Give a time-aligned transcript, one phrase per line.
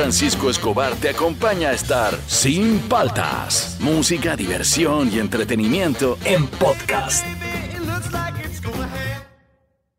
[0.00, 3.76] Francisco Escobar te acompaña a estar sin paltas.
[3.80, 7.22] Música, diversión y entretenimiento en podcast.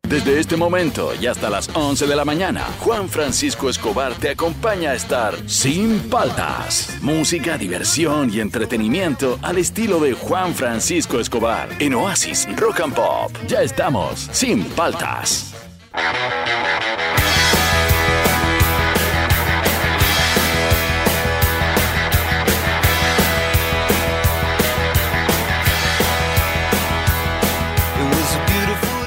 [0.02, 4.90] Desde este momento y hasta las 11 de la mañana, Juan Francisco Escobar te acompaña
[4.90, 6.98] a estar sin paltas.
[7.00, 13.30] Música, diversión y entretenimiento al estilo de Juan Francisco Escobar en Oasis Rock and Pop.
[13.46, 15.54] Ya estamos sin paltas.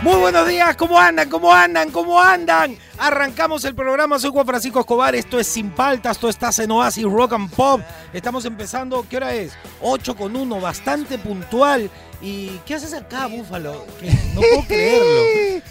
[0.05, 1.27] Muy buenos días, ¿cómo andan?
[1.27, 1.89] ¿Cómo andan?
[1.89, 2.77] ¿Cómo andan?
[2.99, 7.05] Arrancamos el programa, soy Juan Francisco Escobar, esto es Sin Paltas, esto está en Oasis
[7.05, 7.81] Rock and Pop.
[8.13, 9.53] Estamos empezando, ¿qué hora es?
[9.81, 11.89] 8 con 1, bastante puntual.
[12.21, 13.83] ¿Y qué haces acá, Búfalo?
[13.99, 15.61] Que no puedo creerlo.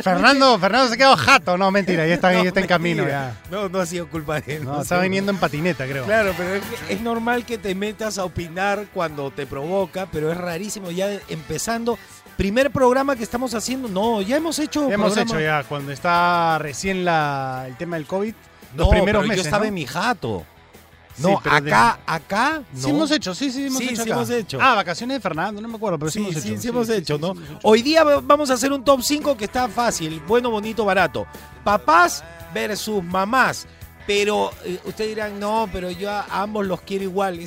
[0.02, 3.36] Fernando, Fernando se quedó jato, no, mentira, ya está, No, ya está en camino ya.
[3.50, 4.64] No, no ha sido culpa de él.
[4.64, 6.06] No, ha está viniendo en patineta, creo.
[6.06, 10.38] Claro, pero es, es normal que te metas a opinar cuando te provoca, pero es
[10.38, 10.90] rarísimo.
[10.90, 11.98] Ya empezando,
[12.36, 14.88] primer programa que estamos haciendo, no, ya hemos hecho.
[14.88, 18.34] Ya hemos hecho ya, cuando está recién la, el tema del COVID,
[18.74, 19.68] No, los primeros pero meses, yo estaba ¿no?
[19.68, 20.44] en mi jato.
[21.16, 22.80] Sí, No, pero de- acá, acá, no.
[22.80, 24.12] Sí hemos hecho, sí, sí, hemos Sí, hecho sí acá.
[24.12, 24.58] hemos hecho.
[24.62, 26.60] Ah, vacaciones de Fernando, no me acuerdo, pero sí, Sí, hemos sí, hecho.
[26.62, 27.32] sí hemos hecho, sí, ¿no?
[27.34, 27.58] sí, hemos hecho.
[27.64, 31.26] Hoy día vamos a hacer un top 5 que está fácil, bueno, bonito, barato.
[31.62, 33.66] Papás versus mamás.
[34.06, 37.38] Pero eh, ustedes dirán, no, pero yo a ambos los quiero igual.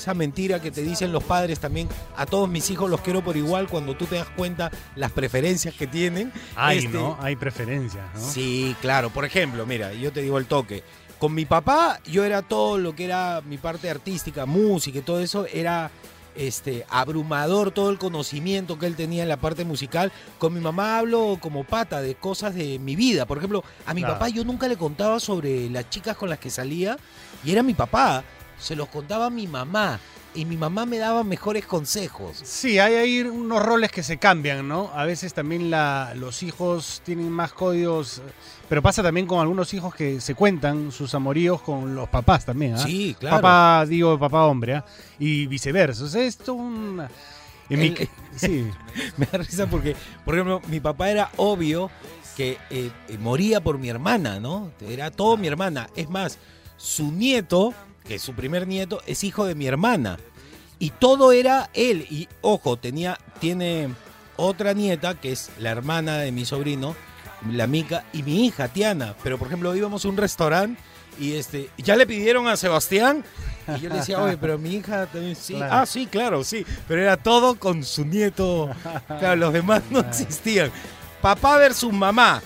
[0.00, 1.86] Es esa mentira que te dicen los padres también.
[2.16, 5.74] A todos mis hijos los quiero por igual cuando tú te das cuenta las preferencias
[5.74, 6.32] que tienen.
[6.56, 7.18] Hay, Este, ¿no?
[7.20, 8.20] Hay preferencias, ¿no?
[8.20, 9.10] Sí, claro.
[9.10, 10.82] Por ejemplo, mira, yo te digo el toque.
[11.18, 15.20] Con mi papá, yo era todo lo que era mi parte artística, música y todo
[15.20, 15.90] eso, era
[16.34, 20.10] este abrumador todo el conocimiento que él tenía en la parte musical.
[20.38, 23.26] Con mi mamá hablo como pata de cosas de mi vida.
[23.26, 24.14] Por ejemplo, a mi Claro.
[24.14, 26.96] papá yo nunca le contaba sobre las chicas con las que salía
[27.44, 28.24] y era mi papá.
[28.60, 29.98] Se los contaba a mi mamá
[30.34, 32.38] y mi mamá me daba mejores consejos.
[32.44, 34.90] Sí, hay ahí unos roles que se cambian, ¿no?
[34.94, 38.22] A veces también la, los hijos tienen más códigos,
[38.68, 42.74] pero pasa también con algunos hijos que se cuentan sus amoríos con los papás también,
[42.74, 42.78] ¿ah?
[42.78, 43.36] Sí, claro.
[43.38, 44.84] Papá, digo, papá hombre, ¿ah?
[45.18, 46.04] Y viceversa.
[46.04, 47.02] O sea, esto un...
[47.68, 48.70] en mi- El- sí,
[49.16, 51.90] Me da risa porque, por ejemplo, mi papá era obvio
[52.36, 54.70] que eh, eh, moría por mi hermana, ¿no?
[54.80, 55.90] Era todo mi hermana.
[55.96, 56.38] Es más,
[56.76, 57.74] su nieto,
[58.10, 60.18] que es su primer nieto, es hijo de mi hermana.
[60.80, 62.08] Y todo era él.
[62.10, 63.94] Y ojo, tenía, tiene
[64.34, 66.96] otra nieta, que es la hermana de mi sobrino,
[67.48, 69.14] la Mica, y mi hija, Tiana.
[69.22, 70.82] Pero, por ejemplo, íbamos a un restaurante
[71.20, 73.22] y este, ya le pidieron a Sebastián.
[73.76, 75.54] Y yo le decía, oye, pero mi hija también sí.
[75.54, 75.72] Claro.
[75.72, 76.66] Ah, sí, claro, sí.
[76.88, 78.70] Pero era todo con su nieto.
[79.06, 80.72] Claro, los demás no existían.
[81.22, 82.42] Papá versus mamá.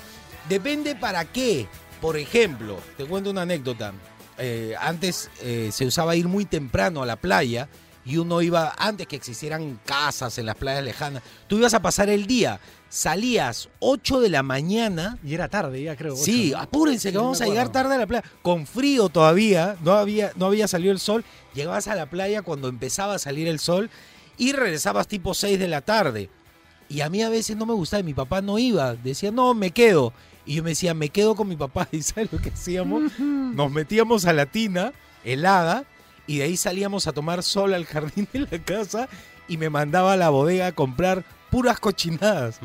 [0.47, 1.66] Depende para qué.
[2.03, 3.94] Por ejemplo, te cuento una anécdota.
[4.39, 7.69] Eh, antes eh, se usaba ir muy temprano a la playa
[8.05, 12.09] y uno iba, antes que existieran casas en las playas lejanas, tú ibas a pasar
[12.11, 12.61] el día.
[12.89, 16.15] Salías 8 de la mañana y era tarde ya creo.
[16.15, 18.25] Sí, apúrense que Sí, vamos a llegar tarde a la playa.
[18.43, 21.25] Con frío todavía, no había, no había salido el sol.
[21.55, 23.91] Llegabas a la playa cuando empezaba a salir el sol
[24.37, 26.28] y regresabas tipo 6 de la tarde.
[26.89, 28.95] Y a mí a veces no me gustaba, y mi papá no iba.
[28.95, 30.12] Decía, no, me quedo.
[30.47, 31.88] Y yo me decía, me quedo con mi papá.
[31.93, 33.19] ¿Y sabes lo que hacíamos?
[33.19, 34.93] Nos metíamos a la tina
[35.25, 35.84] helada
[36.27, 39.09] y de ahí salíamos a tomar sol al jardín de la casa
[39.49, 42.59] y me mandaba a la bodega a comprar puras cochinadas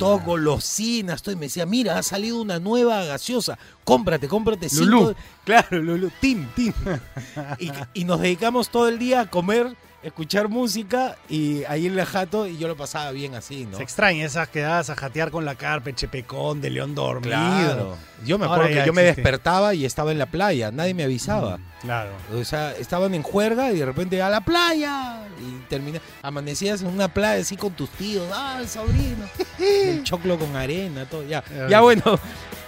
[0.00, 1.32] todo golosinas, todo.
[1.32, 3.56] Y me decía, mira, ha salido una nueva gaseosa.
[3.84, 4.84] Cómprate, cómprate cinco.
[4.84, 5.14] Lulú.
[5.44, 6.10] Claro, Lulú.
[6.20, 6.72] Tim, tim.
[7.60, 12.04] y, y nos dedicamos todo el día a comer, escuchar música y ahí en la
[12.06, 13.76] jato y yo lo pasaba bien así, ¿no?
[13.76, 17.30] Se extraña esas quedadas a jatear con la carpe, Chepecón, de León dormido.
[17.30, 17.96] Claro.
[18.24, 19.20] Yo me Ahora acuerdo que yo me existe.
[19.22, 21.58] despertaba y estaba en la playa, nadie me avisaba.
[21.80, 22.10] Claro.
[22.34, 25.26] O sea, estaban en juerga y de repente a la playa.
[25.40, 28.28] Y termina, amanecías en una playa así con tus tíos.
[28.32, 29.24] Ah, el sobrino.
[29.58, 31.24] el choclo con arena, todo.
[31.24, 32.18] Ya, Ya bueno.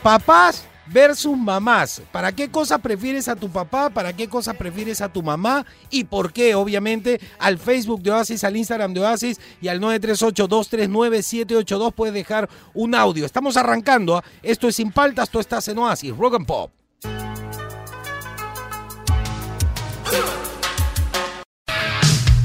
[0.03, 2.00] Papás versus mamás.
[2.12, 3.91] ¿Para qué cosas prefieres a tu papá?
[3.91, 5.64] ¿Para qué cosas prefieres a tu mamá?
[5.91, 6.55] ¿Y por qué?
[6.55, 12.94] Obviamente al Facebook de Oasis, al Instagram de Oasis y al 938-239-782 puedes dejar un
[12.94, 13.26] audio.
[13.26, 14.17] Estamos arrancando.
[14.17, 14.23] ¿ah?
[14.43, 16.17] Esto es Sin Paltas, tú estás en Oasis.
[16.17, 16.70] Rock and Pop.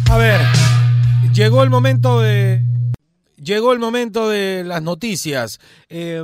[0.09, 0.41] A ver,
[1.33, 2.63] llegó el momento de.
[3.43, 5.59] Llegó el momento de las noticias.
[5.89, 6.23] Eh,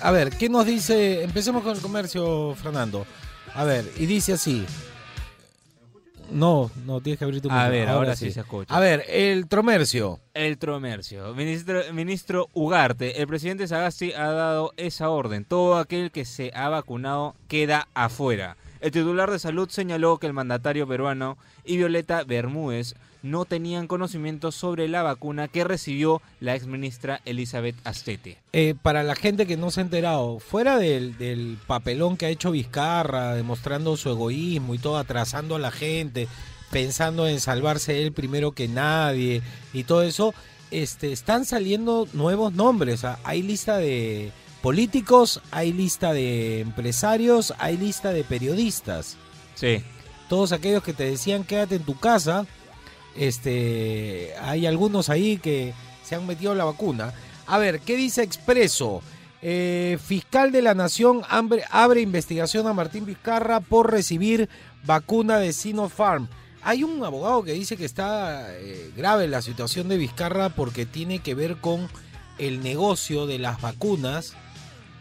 [0.00, 1.22] a ver, ¿qué nos dice?
[1.22, 3.06] Empecemos con el comercio, Fernando.
[3.54, 4.64] A ver, y dice así.
[6.30, 8.74] No, no, tienes que abrir tu A ver, ahora sí se escucha.
[8.74, 10.18] A ver, el tromercio.
[10.34, 11.34] El Tromercio.
[11.34, 15.44] Ministro, ministro Ugarte, el presidente Sagasti ha dado esa orden.
[15.44, 18.56] Todo aquel que se ha vacunado queda afuera.
[18.80, 22.94] El titular de salud señaló que el mandatario peruano y Violeta Bermúdez
[23.26, 28.38] no tenían conocimiento sobre la vacuna que recibió la exministra Elizabeth Astete.
[28.52, 32.30] Eh, para la gente que no se ha enterado, fuera del, del papelón que ha
[32.30, 36.28] hecho Vizcarra, demostrando su egoísmo y todo, atrasando a la gente,
[36.70, 40.34] pensando en salvarse él primero que nadie y todo eso,
[40.70, 43.04] este, están saliendo nuevos nombres.
[43.04, 44.32] ah, Hay lista de
[44.62, 49.16] políticos, hay lista de empresarios, hay lista de periodistas.
[49.54, 49.82] Sí.
[50.28, 52.46] Todos aquellos que te decían quédate en tu casa,
[53.18, 55.72] este, hay algunos ahí que
[56.04, 57.12] se han metido la vacuna.
[57.46, 59.02] A ver, ¿qué dice Expreso?
[59.42, 64.48] Eh, fiscal de la Nación abre, investigación a Martín Vizcarra por recibir
[64.84, 66.28] vacuna de Sinopharm.
[66.62, 71.20] Hay un abogado que dice que está eh, grave la situación de Vizcarra porque tiene
[71.20, 71.88] que ver con
[72.38, 74.34] el negocio de las vacunas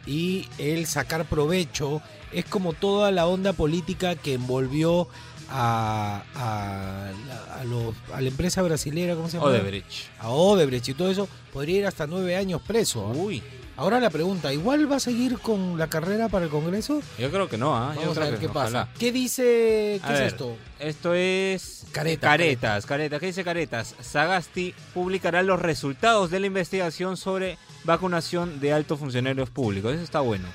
[0.05, 2.01] y el sacar provecho.
[2.31, 5.07] Es como toda la onda política que envolvió
[5.49, 9.49] a, a, los- a la empresa brasilera, ¿cómo se llama?
[9.49, 10.07] Odebrecht.
[10.19, 13.07] A Odebrecht y todo eso, podría ir hasta nueve años preso.
[13.07, 13.11] ¿ah?
[13.15, 13.41] Uy,
[13.77, 17.01] Ahora la pregunta, ¿igual va a seguir con la carrera para el Congreso?
[17.19, 17.91] yo creo que no, ¿ah?
[17.93, 18.85] Vamos a creo ver que qué ojalá.
[18.85, 18.97] pasa.
[18.97, 19.99] ¿Qué dice?
[20.01, 20.23] ¿Qué es ver.
[20.27, 20.55] esto?
[20.79, 23.19] Esto es Caretas, Caretas, Caretas.
[23.19, 23.93] ¿Qué dice Caretas?
[23.99, 29.93] Sagasti publicará los resultados de la investigación sobre vacunación de altos funcionarios públicos.
[29.93, 30.45] Eso está bueno.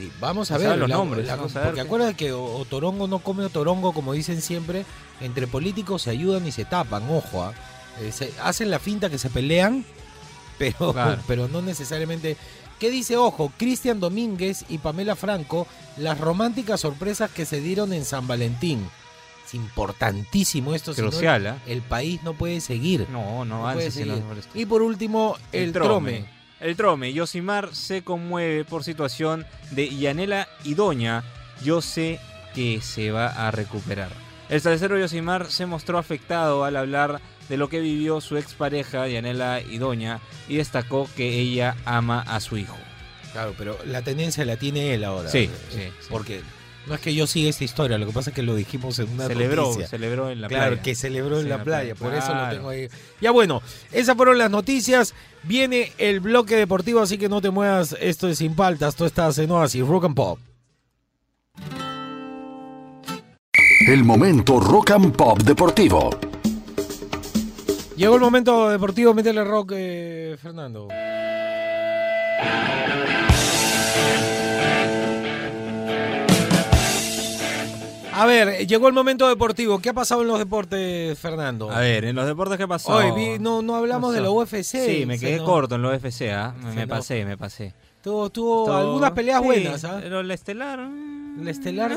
[0.00, 2.32] Sí, vamos a ver los la- nombres, la- vamos a ver porque qué- acuérdate que
[2.32, 4.84] o, o Torongo no come Otorongo, como dicen siempre,
[5.20, 7.52] entre políticos se ayudan y se tapan, ojo, ¿ah?
[8.00, 9.84] Eh, se- hacen la finta que se pelean,
[10.58, 11.20] pero, Claro.
[11.26, 12.36] pero no necesariamente.
[12.78, 15.66] ¿Qué dice, ojo, Cristian Domínguez y Pamela Franco,
[15.98, 18.88] las románticas sorpresas que se dieron en San Valentín?
[19.46, 21.58] Es importantísimo esto, Crucial, ¿ah?
[21.66, 23.06] el país no puede seguir.
[23.10, 24.22] No, no No puede seguir.
[24.54, 26.24] Y por último, el, trome.
[26.60, 27.12] El trome.
[27.12, 31.24] Yosimar se conmueve por situación de Yanela y Doña.
[31.64, 32.20] Yo sé
[32.54, 34.10] que se va a recuperar.
[34.48, 39.60] El salsero Yosimar se mostró afectado al hablar de lo que vivió su expareja Yanela
[39.60, 42.76] y Doña y destacó que ella ama a su hijo.
[43.32, 45.28] Claro, pero la tendencia la tiene él ahora.
[45.30, 46.06] Sí, Eh, sí, sí.
[46.10, 46.42] Porque
[46.90, 49.08] no es que yo siga esta historia, lo que pasa es que lo dijimos en
[49.10, 49.86] una Celebró, noticia.
[49.86, 50.82] celebró en la claro, playa.
[50.82, 52.56] que celebró en la playa, playa, por eso lo claro.
[52.56, 52.88] tengo ahí.
[53.20, 55.14] Ya bueno, esas fueron las noticias.
[55.44, 57.96] Viene el bloque deportivo, así que no te muevas.
[58.00, 60.40] Esto es Sin Paltas, tú estás en Oasis, Rock and Pop.
[63.86, 66.10] El momento rock and pop deportivo.
[67.96, 70.88] Llegó el momento deportivo, métele rock, eh, Fernando.
[78.20, 79.78] A ver, llegó el momento deportivo.
[79.78, 81.70] ¿Qué ha pasado en los deportes, Fernando?
[81.70, 82.92] A ver, en los deportes, ¿qué pasó?
[82.92, 84.30] Hoy vi- no, no hablamos de la.
[84.30, 84.62] UFC.
[84.64, 86.54] Sí, me quedé corto en los UFC, ¿ah?
[86.74, 87.72] Me, pasé, me pasé.
[88.02, 89.98] Tuvo, tuvo Todo- algunas peleas sí, buenas, ¿ah?
[90.02, 90.78] Pero la estelar.
[90.80, 91.96] mm, El estelar,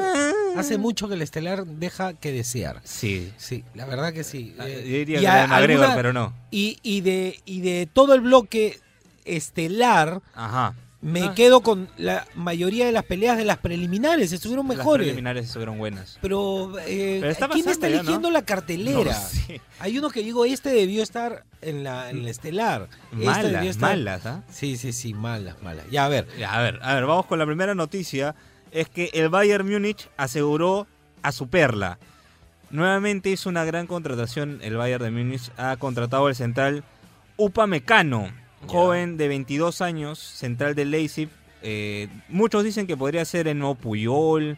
[0.58, 2.81] hace mucho que el estelar deja que desear.
[2.84, 3.31] Sí.
[3.38, 4.54] Sí, la verdad que sí.
[4.60, 6.34] Ah, Eh, Yo diría y que a- McGregor, alguna- pero no.
[6.52, 8.80] y, y de, y de todo el bloque
[9.26, 10.76] estelar, Ajá.
[11.04, 11.34] Me Ah.
[11.36, 15.06] quedo con la mayoría de las peleas de las preliminares, estuvieron Las mejores.
[15.06, 16.18] preliminares estuvieron buenas.
[16.22, 18.32] Pero, eh, Pero está ¿quién está eligiendo ¿no?
[18.32, 19.12] la cartelera?
[19.50, 19.56] No.
[19.80, 22.88] Hay uno que digo, este debió estar en la, en la estelar.
[23.12, 24.44] Este debió Malas, estar- malas, ¿ah?
[24.50, 25.86] Sí, sí, sí, malas, malas.
[25.92, 26.26] Ya, a ver.
[26.40, 28.34] Ya, A ver, a ver, vamos con la primera noticia.
[28.72, 30.88] Es que el Bayern Múnich aseguró
[31.22, 32.00] a su perla.
[32.72, 34.60] Nuevamente hizo una gran contratación.
[34.64, 36.83] El Bayern de Múnich ha contratado al central
[37.38, 38.31] Upamecano,
[38.68, 41.30] Joven de 22 años, central de Leipzig.
[41.62, 44.58] Eh, muchos dicen que podría ser el nuevo Puyol.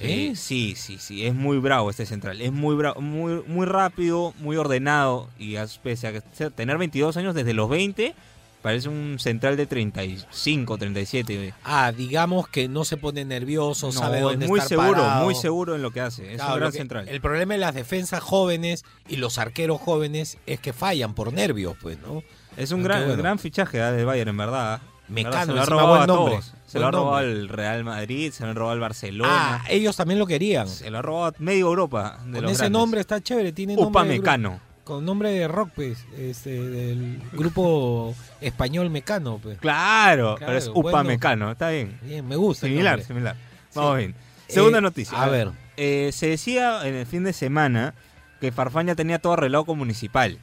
[0.00, 2.40] Eh, sí, sí, sí, es muy bravo este central.
[2.40, 5.28] Es muy bravo, muy, muy rápido, muy ordenado.
[5.38, 8.12] Y a- pese a tener 22 años desde los 20,
[8.60, 11.54] parece un central de 35, 37.
[11.62, 15.24] Ah, digamos que no se pone nervioso, No, sabe dónde es muy estar seguro, parado.
[15.26, 16.30] muy seguro en lo que hace.
[16.32, 17.08] Es Claro, un gran central.
[17.08, 21.76] El problema de las defensas jóvenes y los arqueros jóvenes es que fallan por nervios,
[21.80, 22.22] pues, ¿no?
[22.56, 23.22] Es un Ah, gran, bueno.
[23.22, 24.80] gran fichaje ah, de Bayern, en verdad.
[25.06, 26.54] Verdad, Mecano, se lo ha robado a nombre, todos.
[26.66, 27.40] Se lo ha robado nombre.
[27.42, 29.64] al Real Madrid, se lo ha robado al Ah, Barcelona.
[29.68, 30.66] ellos también lo querían.
[30.66, 32.18] se lo ha robado a medio Europa.
[32.24, 32.70] De Con los ese grandes.
[32.80, 34.60] nombre está chévere, tiene nombre de grupo- Upamecano.
[34.82, 39.58] con nombre de rock, pues, este, del grupo español Mecano, pues.
[39.58, 40.88] Claro, Claro, pero es bueno.
[40.88, 41.98] Upamecano, está bien.
[42.02, 42.66] Bien, me gusta.
[42.66, 43.06] el Similar, nombre.
[43.06, 43.36] similar.
[43.74, 43.98] Vamos Sí.
[43.98, 44.14] bien.
[44.48, 45.22] Segunda Eh, noticia.
[45.22, 47.94] A ver, Eh, se decía en el fin de semana
[48.40, 50.38] que Farfán ya tenía todo arreglado con Municipal.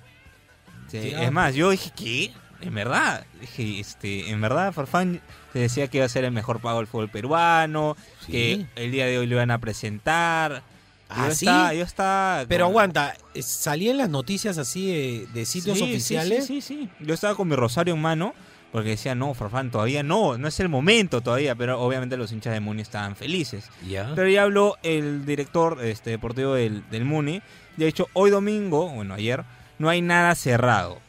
[0.91, 1.13] Sí.
[1.17, 2.31] Es más, yo dije, ¿qué?
[2.61, 5.19] En verdad, dije, este, en verdad Farfán
[5.53, 8.31] se decía que iba a ser el mejor pago del fútbol peruano, Sí.
[8.31, 10.61] que el día de hoy lo iban a presentar.
[11.09, 11.45] ¿Ah, yo sí?
[11.45, 15.83] estaba, yo estaba pero con- aguanta, eh, salían las noticias así de, de sitios Sí,
[15.83, 16.45] oficiales.
[16.45, 16.89] Sí, sí, sí.
[16.99, 18.33] Yo estaba con mi rosario en mano
[18.71, 22.53] porque decían, no, Farfán, todavía no, no es el momento todavía, pero obviamente los hinchas
[22.53, 23.65] de Muni estaban felices.
[23.85, 24.13] Ya.
[24.15, 27.41] Pero ya habló el director este, deportivo del, del Muni.
[27.75, 29.43] De hecho, hoy domingo, bueno, ayer,
[29.81, 30.99] no hay nada cerrado.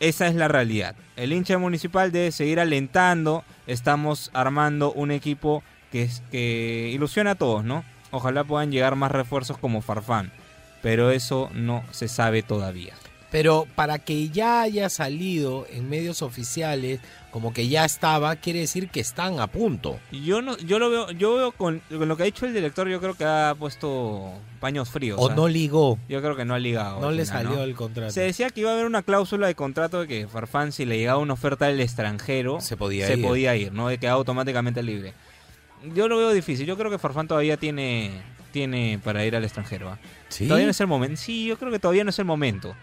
[0.00, 0.94] Esa es la realidad.
[1.16, 3.42] El hincha municipal debe seguir alentando.
[3.66, 7.84] Estamos armando un equipo que, que ilusiona a todos, ¿no?
[8.10, 10.30] Ojalá puedan llegar más refuerzos como Farfán.
[10.82, 12.94] Pero eso no se sabe todavía.
[13.30, 18.88] Pero para que ya haya salido en medios oficiales, como que ya estaba, quiere decir
[18.88, 20.00] que están a punto.
[20.10, 22.88] Yo no, yo lo veo, yo veo con, con lo que ha dicho el director,
[22.88, 25.18] yo creo que ha puesto paños fríos.
[25.20, 25.34] O ¿ah?
[25.34, 27.00] no ligó, Yo creo que no ha ligado.
[27.00, 27.62] no le salió ¿no?
[27.64, 28.12] el contrato.
[28.12, 30.96] Se decía que iba a haber una cláusula de contrato de que Farfán, si le
[30.96, 33.22] llegaba una oferta del extranjero, Se podía se ir.
[33.22, 33.88] podía ir, ¿no?
[33.88, 35.12] De quedar automáticamente libre.
[35.94, 36.66] Yo lo veo difícil.
[36.66, 38.10] Yo creo que Farfán todavía tiene,
[38.52, 39.90] tiene para ir al extranjero.
[39.90, 39.98] ¿ah?
[40.28, 40.46] ¿Sí?
[40.46, 41.20] Todavía no es el momento.
[41.20, 42.74] Sí, yo creo que todavía no es el momento.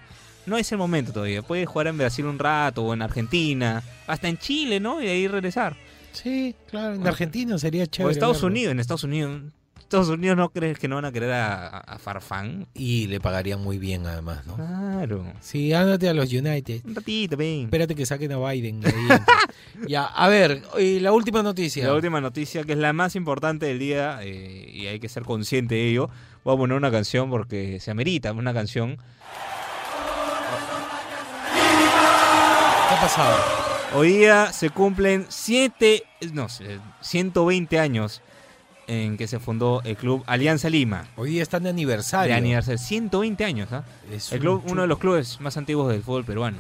[0.46, 1.42] No es el momento todavía.
[1.42, 5.02] Puede jugar en Brasil un rato o en Argentina, hasta en Chile, ¿no?
[5.02, 5.76] Y de ahí regresar.
[6.12, 8.08] Sí, claro, en Argentina sería chévere.
[8.08, 8.48] o Estados verlo.
[8.48, 9.42] Unidos, en Estados Unidos.
[9.80, 12.66] Estados Unidos no crees que no van a querer a, a- Farfán.
[12.74, 14.56] Y le pagarían muy bien además, ¿no?
[14.56, 15.32] Claro.
[15.42, 16.82] Sí, ándate a los United.
[16.86, 17.66] Un ratito, ven.
[17.66, 18.82] Espérate que saquen a Biden.
[18.82, 19.26] de ahí, entonces.
[19.88, 21.86] ya, a ver, y la última noticia.
[21.86, 25.22] La última noticia, que es la más importante del día, eh, y hay que ser
[25.24, 26.10] consciente de ello,
[26.44, 28.98] voy a poner una canción porque se amerita una canción.
[32.96, 33.38] Ha pasado?
[33.94, 38.22] Hoy día se cumplen siete, no, sé, 120 años
[38.88, 41.08] en que se fundó el club Alianza Lima.
[41.16, 42.34] Hoy día están de aniversario.
[42.34, 43.84] De aniversario, 120 años, ¿ah?
[44.12, 46.58] Es El un club, uno de los clubes más antiguos del fútbol peruano.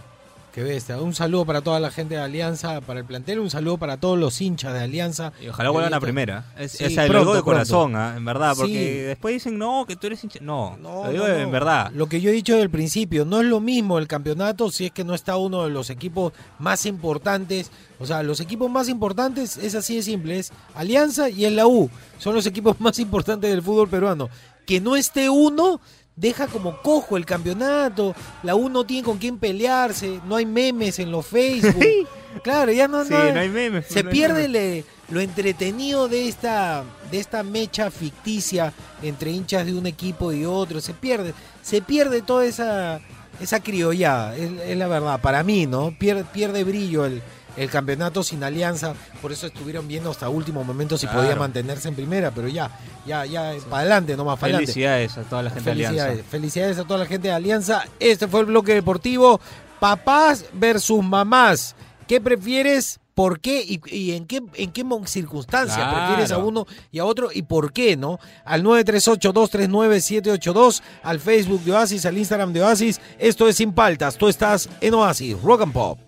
[0.55, 1.01] Qué bestia.
[1.01, 4.17] Un saludo para toda la gente de Alianza, para el plantel, un saludo para todos
[4.17, 5.33] los hinchas de Alianza.
[5.41, 6.45] Y ojalá vuelvan a primera.
[6.57, 8.13] Es, Sí, lo pronto, de corazón, ¿ah?
[8.15, 8.99] en verdad, porque Sí.
[9.01, 10.39] después dicen, no, que tú eres hincha.
[10.41, 11.91] No, No, lo digo no, en verdad.
[11.93, 14.85] Lo que yo he dicho desde el principio, no es lo mismo el campeonato si
[14.85, 17.69] es que no está uno de los equipos más importantes.
[17.99, 21.67] O sea, los equipos más importantes es así de simple, es Alianza y el la
[21.67, 21.89] U.
[22.17, 24.29] Son los equipos más importantes del fútbol peruano.
[24.65, 25.81] Que no esté uno
[26.15, 28.15] deja como cojo el campeonato.
[28.43, 31.83] La U no tiene con quién pelearse, no hay memes en los Facebook.
[32.43, 33.85] claro, ya no, Sí, no, no hay memes.
[33.87, 34.51] se no hay pierde memes.
[34.51, 40.45] le- lo entretenido de esta de esta mecha ficticia entre hinchas de un equipo y
[40.45, 41.31] otro se pierde
[41.61, 42.99] se pierde toda esa
[43.39, 47.21] esa criollada es, es la verdad para mí no pierde pierde brillo el,
[47.57, 51.21] el campeonato sin alianza por eso estuvieron viendo hasta último momento si Claro.
[51.21, 52.69] podía mantenerse en primera pero ya
[53.05, 56.23] ya ya para adelante nomás para adelante Felicidades a toda la gente de Alianza.
[56.29, 57.83] felicidades a toda la gente de Alianza.
[57.99, 59.39] Este fue el bloque deportivo.
[59.79, 61.75] Papás versus mamás.
[62.07, 62.99] ¿Qué prefieres?
[63.13, 63.61] ¿Por qué?
[63.65, 65.97] ¿Y, y en qué en qué circunstancias Claro.
[66.07, 67.29] prefieres a uno y a otro?
[67.33, 68.19] ¿Y por qué, no?
[68.43, 72.99] Al 938-239-782, al Facebook de Oasis, al Instagram de Oasis.
[73.17, 74.17] Esto es Sin Paltas.
[74.17, 75.99] Tú estás en Oasis, Rock and Pop.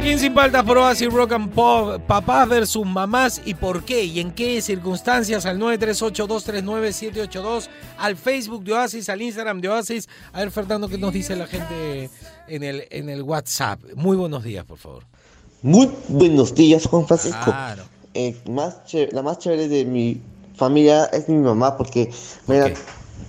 [0.00, 2.00] Aquí en Sin Paltas por Oasis Rock and Pop.
[2.06, 8.72] Papás versus mamás y por qué y en qué circunstancias al 938-239-782, al Facebook de
[8.72, 10.08] Oasis, al Instagram de Oasis.
[10.32, 12.08] A ver, Fernando, ¿qué nos dice la gente
[12.48, 13.78] en el, en el WhatsApp?
[13.94, 15.04] Muy buenos días, por favor.
[15.60, 17.44] Muy buenos días, Juan Francisco.
[17.44, 17.82] Claro.
[18.14, 18.78] Eh, más
[19.12, 20.18] la más chévere de mi
[20.54, 22.10] familia es mi mamá porque
[22.46, 22.72] me da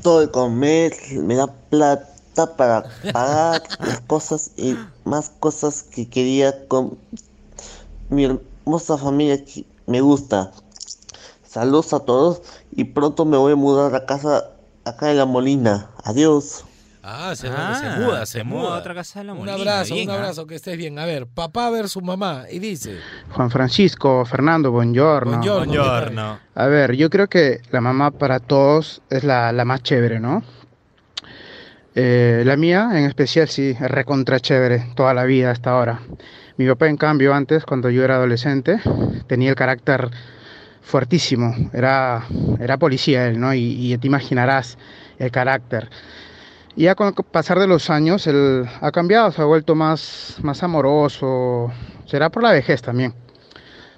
[0.02, 2.84] todo de comer, me da plata para
[3.14, 6.98] pagar las cosas y más cosas que quería con
[8.10, 10.52] mi hermosa familia que me gusta.
[11.44, 12.42] Saludos a todos
[12.76, 14.46] y pronto me voy a mudar a casa
[14.86, 15.90] acá en La Molina.
[16.04, 16.64] Adiós.
[17.04, 18.76] Ah, se, Ah, se muda, se, se muda muda.
[18.76, 20.18] a otra casa de La Un Molina, abrazo, bien, un ¿ah?
[20.20, 21.00] abrazo, que estés bien.
[21.00, 22.46] A ver, papá versus mamá.
[22.52, 23.00] Y dice,
[23.34, 25.32] Juan Francisco, Fernando, buongiorno.
[25.32, 25.66] Buongiorno.
[25.74, 26.40] Buongiorno.
[26.54, 30.44] A ver, yo creo que la mamá para todos es la, la más chévere, ¿no?
[31.94, 36.00] Eh, la mía, en especial, sí, recontra chévere toda la vida hasta ahora.
[36.58, 38.80] Mi papá, en cambio, antes, cuando yo era adolescente,
[39.28, 40.10] tenía el carácter
[40.82, 41.54] fuertísimo.
[41.74, 42.26] Era,
[42.60, 43.54] era policía él, ¿no?
[43.54, 44.78] Y, te imaginarás
[45.20, 45.90] el carácter.
[46.76, 50.38] Y ya con el pasar de los años, él ha cambiado, se ha vuelto más,
[50.42, 51.72] más amoroso.
[52.06, 53.14] Será por la vejez también.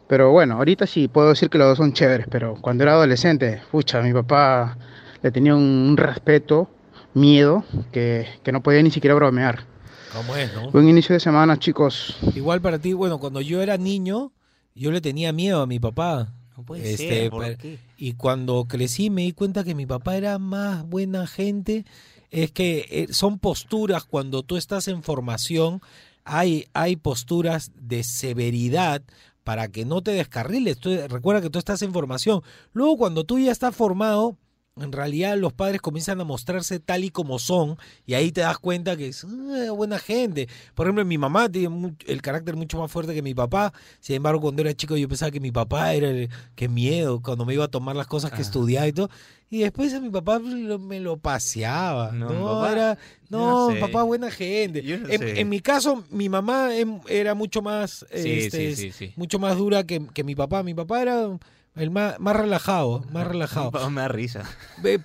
[0.08, 3.62] Pero bueno, ahorita sí puedo decir que los dos son chéveres, pero cuando era adolescente,
[3.72, 4.78] pucha, mi papá
[5.22, 6.70] le tenía un respeto,
[7.14, 9.66] miedo, que, que no podía ni siquiera bromear.
[10.12, 10.70] ¿cómo es, no?
[10.72, 12.16] Buen inicio de semana, chicos.
[12.36, 14.32] Igual para ti, bueno, cuando yo era niño,
[14.76, 16.34] yo le tenía miedo a mi papá.
[16.56, 17.80] No puede Este, ser, ¿por qué?
[17.98, 21.84] Y cuando crecí me di cuenta que mi papá era más buena gente.
[22.30, 25.82] Es que eh, son posturas cuando tú estás en formación,
[26.26, 29.02] hay, hay posturas de severidad
[29.44, 30.78] para que no te descarriles.
[30.80, 32.42] Tú- recuerda que tú estás en formación.
[32.72, 34.38] Luego cuando tú ya estás formado,
[34.76, 37.78] en realidad los padres comienzan a mostrarse tal y como son
[38.08, 40.48] y ahí te das cuenta que es ah, buena gente.
[40.74, 43.72] Por ejemplo, mi mamá tiene el carácter mucho más fuerte que mi papá.
[44.00, 47.46] Sin embargo, cuando era chico yo pensaba que mi papá era el que miedo cuando
[47.46, 48.42] me iba a tomar las cosas que Ah.
[48.42, 49.10] estudiaba y todo.
[49.52, 52.12] Y después a mi papá me lo paseaba.
[52.12, 52.96] No, No, papá- era
[53.30, 53.80] yo no, no mi sé.
[53.82, 54.82] papá buena gente.
[54.82, 59.14] No en, mi caso, mi mamá em, era mucho más Sí, este, sí, sí, sí.
[59.16, 60.64] mucho más dura que, que mi papá.
[60.64, 61.38] Mi papá era
[61.76, 63.72] el más, más relajado, más relajado.
[63.90, 64.44] Me da risa.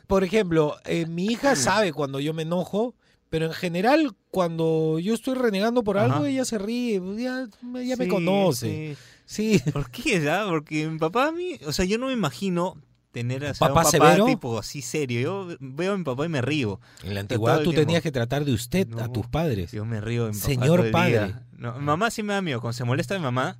[0.06, 2.94] Por ejemplo, eh, mi hija sabe cuando yo me enojo,
[3.30, 6.28] pero en general cuando yo estoy renegando por algo, Ajá.
[6.28, 7.46] ella se ríe, ya,
[7.84, 8.96] ya me Sí, conoce.
[9.26, 9.58] sí.
[9.60, 9.70] Sí.
[9.72, 10.22] ¿Por qué?
[10.22, 10.46] ya?
[10.48, 12.76] Porque mi papá a mí, o sea, yo no me imagino
[13.12, 14.24] tener o sea, ¿Papá un papá severo?
[14.26, 15.20] tipo así serio.
[15.20, 16.80] Yo veo a mi papá y me río.
[17.02, 19.12] En la antigüedad tú tenías que tratar de usted a No.
[19.12, 19.72] tus padres.
[19.72, 21.10] Yo me río de mi papá Señor todo el padre.
[21.12, 21.42] día.
[21.58, 22.60] No, mamá sí me da miedo.
[22.62, 23.58] Cuando se molesta mi mamá,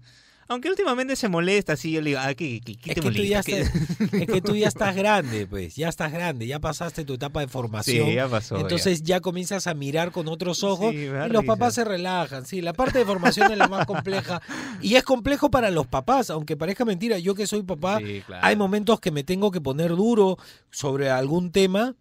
[0.49, 3.11] aunque últimamente se molesta, así yo le digo, ah, ¿qué, qué, qué Es te que,
[3.11, 3.43] tú ya molesta?
[3.53, 7.15] ¿Qué-" estás, es que tú ya estás grande, pues, ya estás grande, ya pasaste tu
[7.15, 8.09] etapa de formación.
[8.09, 8.57] Sí, ya pasó.
[8.59, 11.43] Entonces ya comienzas a mirar con otros ojos Sí, y los risa.
[11.43, 12.47] papás se relajan.
[12.47, 14.41] Sí, la parte de formación es la más compleja.
[14.81, 17.19] Y es complejo para los papás, aunque parezca mentira.
[17.19, 18.47] Yo que soy papá, Sí, claro.
[18.47, 20.39] hay momentos que me tengo que poner duro
[20.71, 21.95] sobre algún tema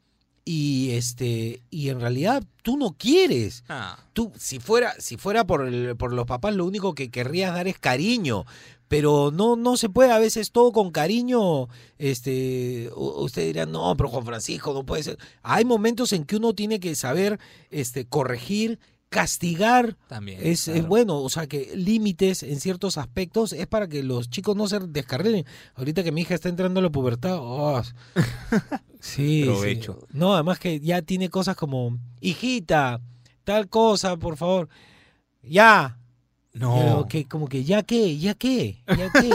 [0.49, 3.65] y este y en realidad tú no quieres.
[3.67, 7.53] Ah, Tú, si fuera, si fuera por, el- por los papás, lo único que querrías
[7.53, 8.45] dar es cariño.
[8.87, 11.67] Pero no, no se puede a veces todo con cariño.
[11.97, 15.17] Este, usted dirá, no, pero Juan Francisco, no puede ser.
[15.43, 17.37] Hay momentos en que uno tiene que saber
[17.69, 19.95] este, corregir, castigar.
[20.07, 20.39] también.
[20.43, 24.55] Es, es bueno, o sea que límites en ciertos aspectos es para que los chicos
[24.55, 25.45] no se descarrilen.
[25.75, 27.81] Ahorita que mi hija está entrando a la pubertad, oh,
[28.99, 29.49] sí.
[30.11, 33.01] No, además que ya tiene cosas como, hijita,
[33.43, 34.69] tal cosa, por favor.
[35.41, 35.97] Ya.
[36.53, 37.05] No.
[37.07, 39.29] Que como que ya qué, ya qué, ya qué.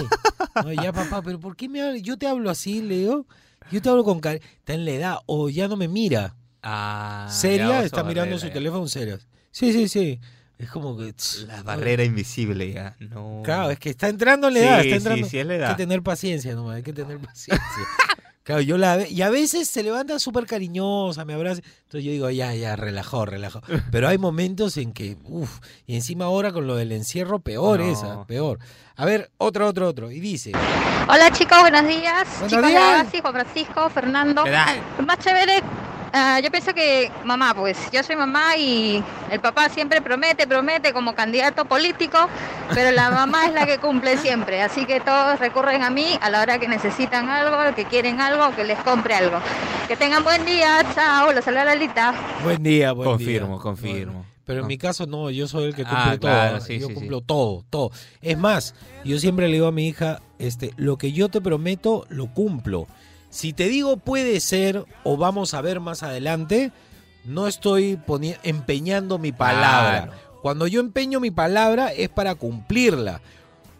[0.63, 2.03] No, ya papá, pero ¿por qué me hablas?
[2.03, 3.27] Yo te hablo así, Leo.
[3.71, 4.45] Yo te hablo con cariño.
[4.59, 6.37] Está en la edad o ya no me mira.
[6.63, 8.53] Ah, seria, está mirando su ya.
[8.53, 9.19] teléfono seria.
[9.53, 10.19] Sí, sí, sí.
[10.59, 12.97] Es como que tss, La barrera invisible ya.
[13.01, 13.43] No.
[13.45, 15.29] Claro, es que está entrando en la edad, Sí, está sí, entrando.
[15.29, 15.71] sí, es la Hay edad.
[15.77, 17.59] que tener paciencia nomás, hay que tener paciencia.
[18.45, 21.61] Claro, yo la ve, y a veces se levanta súper cariñosa, me abraza.
[21.85, 23.61] Entonces yo digo, ya, ya, relajó, relajó.
[23.93, 27.93] Pero hay momentos en que, uff, y encima ahora con lo del encierro, peor No.
[27.93, 28.59] esa, peor.
[28.97, 30.11] A ver, otro, otro, otro.
[30.11, 30.51] Y dice,
[31.09, 32.27] Hola chicos, buenos días.
[32.41, 33.07] Buenos Chicos de días.
[33.23, 34.43] Juan Francisco, Fernando.
[34.43, 35.07] ¿Qué tal?
[35.07, 35.63] Más chévere,
[36.13, 40.93] ah, yo pienso que mamá, pues yo soy mamá y el papá siempre promete, promete
[40.93, 42.19] como candidato político,
[42.75, 44.63] pero la mamá es la que cumple siempre.
[44.63, 48.55] Así que todos recurren a mí a la hora que necesitan algo, que quieren algo,
[48.55, 49.39] que les compre algo.
[49.89, 52.15] Que tengan buen día, chao, los saluda Lalita.
[52.45, 53.59] buen día, buen Confirmo, día.
[53.63, 54.13] confirmo.
[54.13, 54.69] Bueno, pero en No.
[54.69, 56.19] mi caso no, yo soy el que cumple Ah, todo.
[56.21, 57.91] claro, sí, yo sí, cumplo todo, todo.
[58.21, 62.07] Es más, yo siempre le digo a mi hija, este, lo que yo te prometo,
[62.09, 62.87] lo cumplo.
[63.33, 66.71] Si te digo puede ser o vamos a ver más adelante,
[67.25, 67.99] no estoy
[68.43, 70.05] empeñando mi palabra.
[70.05, 70.21] Claro.
[70.43, 73.23] Cuando yo empeño mi palabra es para cumplirla.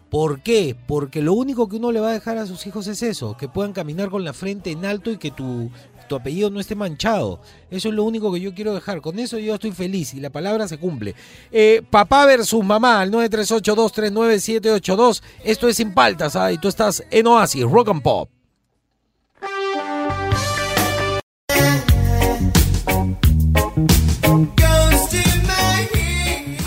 [0.09, 0.75] ¿Por qué?
[0.87, 3.47] Porque lo único que uno le va a dejar a sus hijos es eso, que
[3.47, 5.69] puedan caminar con la frente en alto y que tu,
[6.09, 7.39] tu apellido no esté manchado.
[7.69, 9.01] Eso es lo único que yo quiero dejar.
[9.01, 11.13] Con eso yo estoy feliz y la palabra se cumple.
[11.51, 15.21] Eh, papá versus mamá, al 938239782.
[15.43, 16.51] Esto es Sin Paltas, ¿ah?
[16.51, 18.31] Y tú estás en Oasis, Rock and Pop.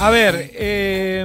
[0.06, 1.24] A ver, eh,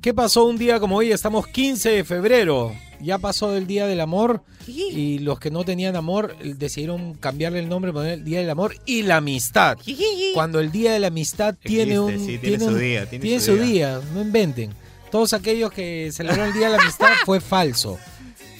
[0.00, 1.12] ¿qué pasó un día como hoy?
[1.12, 2.72] Estamos 15 de febrero.
[3.00, 7.68] Ya pasó el Día del Amor y los que no tenían amor decidieron cambiarle el
[7.68, 9.78] nombre, poner el Día del Amor y la Amistad.
[10.34, 13.40] Cuando el Día de la Amistad tiene un sí, tiene su un- día, tiene tiene
[13.40, 14.72] su su día, no inventen.
[15.12, 17.98] Todos aquellos que celebraron el Día de la Amistad fue falso.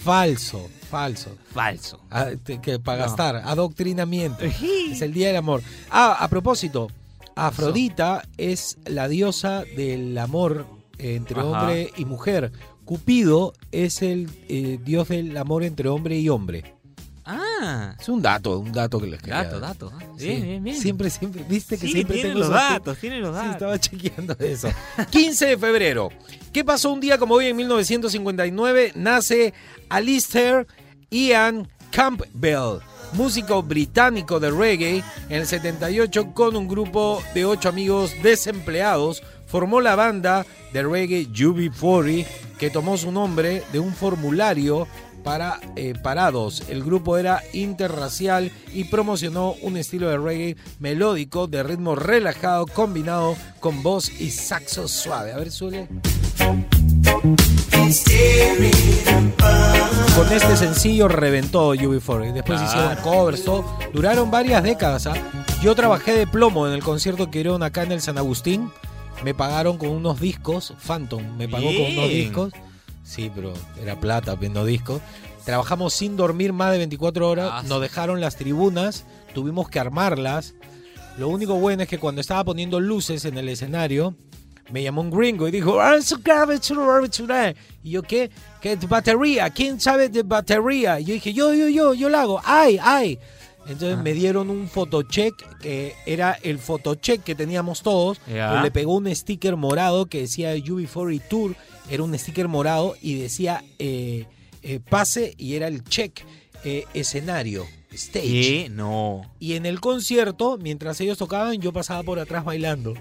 [0.05, 1.37] Falso, falso.
[1.53, 2.01] Falso.
[2.11, 3.05] Ah, te- que para No.
[3.07, 4.45] gastar, adoctrinamiento.
[4.45, 5.63] Es el Día del Amor.
[5.91, 6.89] Ah, a propósito,
[7.37, 10.67] Afrodita es la diosa del amor
[10.99, 11.49] entre Ajá.
[11.49, 12.53] hombre y mujer.
[12.85, 16.75] Cupido es el eh, dios del amor entre hombre y hombre.
[17.25, 17.95] Ah.
[18.01, 19.71] Es un dato, un dato que les quería Dato, dar.
[19.79, 19.93] dato.
[19.95, 20.05] ah.
[20.19, 20.77] Sí, Bien, bien, bien.
[20.81, 23.53] Siempre, siempre, viste que Sí, siempre tiene tengo los datos, tiene los Sí, datos.
[23.55, 24.69] estaba chequeando eso.
[25.11, 26.09] 15 de febrero.
[26.53, 28.93] ¿Qué pasó un día como hoy en 1959?
[28.97, 29.55] Nace
[29.89, 30.67] Alistair
[31.11, 32.81] Ian Campbell,
[33.13, 35.05] músico británico de reggae.
[35.29, 41.29] En el 78, con un grupo de ocho amigos desempleados, formó la banda de reggae
[41.29, 42.27] UB40,
[42.59, 44.87] que tomó su nombre de un formulario
[45.23, 46.63] para eh, parados.
[46.69, 53.37] El grupo era interracial y promocionó un estilo de reggae melódico de ritmo relajado combinado
[53.61, 55.33] con voz y saxo suave.
[55.33, 55.89] A ver, suele.
[60.17, 63.65] Con este sencillo reventó UB4 y después hicieron covers, todo.
[63.93, 65.07] Duraron varias décadas.
[65.07, 65.15] ¿ah?
[65.63, 68.71] Yo trabajé de plomo en el concierto que dieron acá en el San Agustín.
[69.25, 72.53] Me pagaron con unos discos, Phantom me pagó con unos discos.
[73.05, 75.01] Sí, pero era plata viendo discos.
[75.45, 77.51] Trabajamos sin dormir más de 24 horas.
[77.53, 77.69] Ah, sí.
[77.69, 80.55] Nos dejaron las tribunas, tuvimos que armarlas.
[81.19, 84.15] Lo único bueno es que cuando estaba poniendo luces en el escenario,
[84.71, 87.55] me llamó un gringo y dijo, "I'm so garbage to garbage today".
[87.83, 88.31] Y yo, ¿qué?
[88.61, 88.77] ¿Qué?
[88.77, 89.51] ¿De batería?
[89.51, 91.01] ¿Quién sabe de batería?
[91.01, 92.41] Y yo dije, yo, yo, yo, yo la hago.
[92.45, 93.19] ¡Ay, ay!
[93.67, 98.97] Entonces me dieron un photocheck, que era el photocheck que teníamos todos, pero le pegó
[98.97, 101.57] un sticker morado que decía UB40 Tour,
[101.89, 104.27] era un sticker morado y decía eh,
[104.63, 106.25] eh, pase y era el check,
[106.65, 108.25] eh, escenario, stage.
[108.27, 108.69] ¿Qué?
[108.69, 109.23] No.
[109.39, 112.95] Y en el concierto, mientras ellos tocaban, yo pasaba por atrás bailando.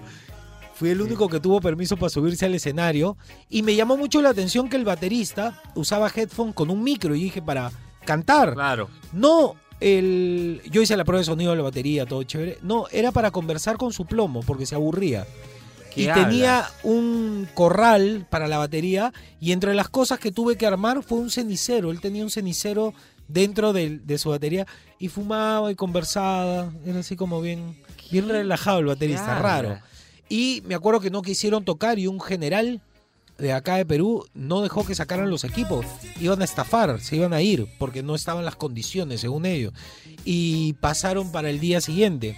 [0.82, 3.16] Fui el único que tuvo permiso para subirse al escenario.
[3.48, 7.14] Y me llamó mucho la atención que el baterista usaba headphone con un micro.
[7.14, 7.70] Y dije, para
[8.04, 8.54] cantar.
[8.54, 8.90] Claro.
[9.12, 10.60] No, el...
[10.72, 12.58] yo hice la prueba de sonido de la batería, todo chévere.
[12.62, 15.24] No, era para conversar con su plomo, porque se aburría.
[15.94, 16.26] ¿Qué Y hablas?
[16.26, 19.12] tenía un corral para la batería.
[19.38, 21.92] Y entre las cosas que tuve que armar fue un cenicero.
[21.92, 22.92] Él tenía un cenicero
[23.28, 24.66] dentro de, su batería.
[24.98, 26.72] Y fumaba y conversaba.
[26.84, 29.84] Era así como bien, bien relajado el baterista, hablas?
[30.32, 32.80] Y me acuerdo que no quisieron tocar y un general
[33.36, 35.84] de acá de Perú no dejó que sacaran los equipos.
[36.18, 39.74] Iban a estafar, se iban a ir porque no estaban las condiciones según ellos.
[40.24, 42.34] Y pasaron para el día siguiente.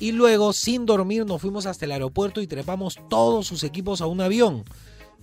[0.00, 4.06] Y luego, sin dormir, nos fuimos hasta el aeropuerto y trepamos todos sus equipos a
[4.06, 4.64] un avión.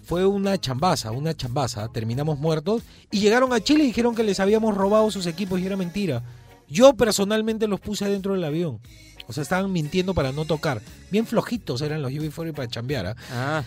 [0.01, 1.89] Fue una chambaza, una chambaza.
[1.89, 5.65] Terminamos muertos y llegaron a Chile y dijeron que les habíamos robado sus equipos y
[5.65, 6.23] era mentira.
[6.69, 8.79] Yo personalmente los puse dentro del avión.
[9.27, 10.81] O sea, estaban mintiendo para no tocar.
[11.11, 13.05] Bien flojitos eran los UB40 para chambear.
[13.07, 13.15] ¿ah?
[13.31, 13.63] Ah.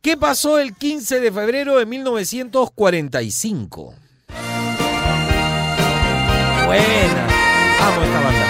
[0.00, 3.94] ¿Qué pasó el 15 de febrero de 1945?
[6.66, 7.26] Buena.
[7.80, 8.46] Amo esta banda.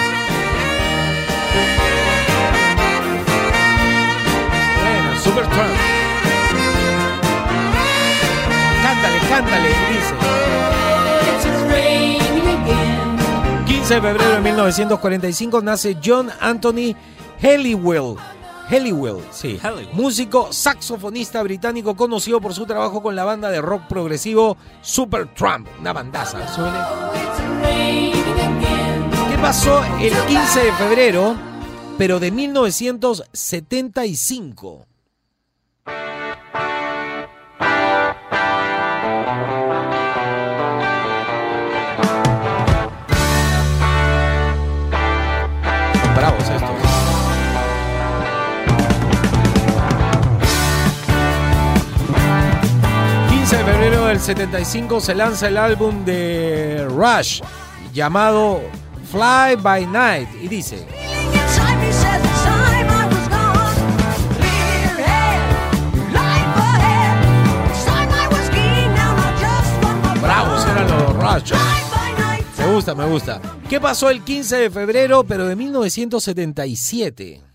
[4.76, 5.76] Buena, Super Trump.
[8.82, 10.14] Cántale, cántale, dice.
[13.92, 16.96] 15 de febrero de 1945 nace John Anthony
[17.42, 18.16] Helliwell.
[18.70, 19.60] Helliwell, sí.
[19.92, 25.68] Músico saxofonista británico conocido por su trabajo con la banda de rock progresivo Super Trump.
[25.78, 26.38] Una bandaza.
[29.28, 31.36] ¿Qué pasó el 15 de febrero,
[31.98, 34.86] pero de 1975?
[54.22, 57.40] 75 se lanza el álbum de Rush
[57.92, 58.60] llamado
[59.10, 60.86] Fly by Night y dice
[70.22, 71.52] Bravos eran los Rush.
[72.58, 73.40] Me gusta, me gusta.
[73.68, 77.51] ¿Qué pasó el 15 de febrero pero de 1977?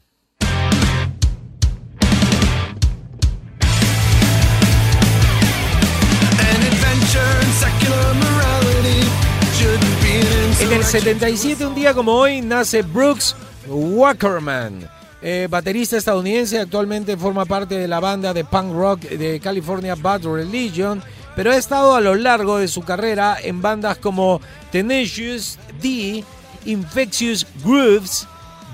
[10.87, 13.35] 77, un día como hoy, nace Brooks
[13.67, 14.89] Wackerman,
[15.21, 20.23] eh, baterista estadounidense, actualmente forma parte de la banda de punk rock de California Bad
[20.23, 21.03] Religion,
[21.35, 24.39] pero ha estado a lo largo de su carrera en bandas como
[24.71, 26.23] Tenacious D,
[26.63, 28.25] Infectious Grooves,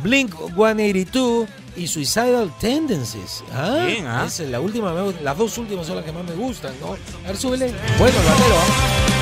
[0.03, 3.43] Blink 182 y Suicidal Tendencies.
[3.51, 4.25] Ah, Bien, ¿ah?
[4.27, 6.93] esa es la última, las dos últimas son las que más me gustan, ¿no?
[6.93, 7.73] A ver, súbele.
[7.97, 9.12] Bueno, el batero.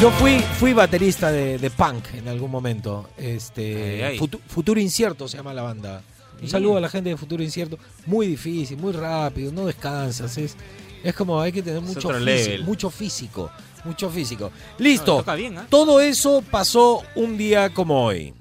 [0.00, 3.08] Yo fui, fui baterista de, de punk en algún momento.
[3.16, 4.18] Este, Ay, ay.
[4.18, 6.02] Futu- Futuro Incierto se llama la banda.
[6.42, 7.78] Un saludo a la gente de Futuro Incierto.
[8.06, 10.36] Muy difícil, muy rápido, no descansas.
[10.36, 10.56] Es,
[11.02, 13.50] es como hay que tener mucho, físico, mucho físico.
[13.84, 14.50] Mucho físico.
[14.78, 15.12] Listo.
[15.12, 15.66] No, toca bien, ¿ah?
[15.70, 18.34] Todo eso pasó un día como hoy.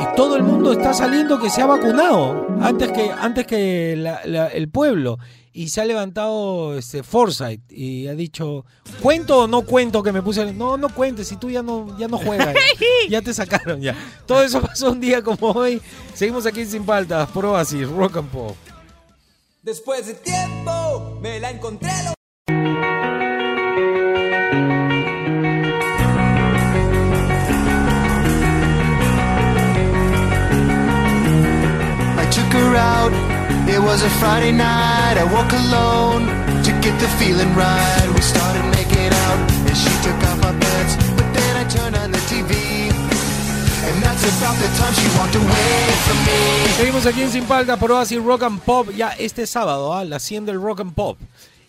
[0.00, 4.20] Y todo el mundo está saliendo que se ha vacunado antes que, antes que la-
[4.26, 5.18] la- el pueblo.
[5.52, 8.64] Y se ha levantado este Forsyth y ha dicho,
[9.02, 10.52] ¿cuento o no cuento que me puse?
[10.52, 12.54] No, no cuentes, si tú ya no, ya no juegas.
[13.08, 13.96] ya te sacaron ya.
[14.26, 15.82] Todo eso pasó un día como hoy.
[16.14, 18.56] Seguimos aquí Sin Paltas, por Oasis, Rock and Pop.
[19.62, 21.90] Después de tiempo me la encontré.
[22.04, 22.14] lo-
[33.82, 35.16] was a Friday night.
[35.16, 36.26] I woke alone
[36.64, 38.08] to get the feeling right.
[38.14, 39.38] We started making out,
[39.68, 40.92] and she took off my pants.
[41.16, 42.52] But then I turned on the TV,
[43.86, 45.72] and that's about the time she walked away
[46.06, 46.40] from me.
[46.76, 48.90] Seguimos aquí en Sin Palta por Oasis Rock and Pop.
[48.90, 50.04] Ya este sábado, ¿ah?
[50.04, 51.18] la 100 del Rock and Pop.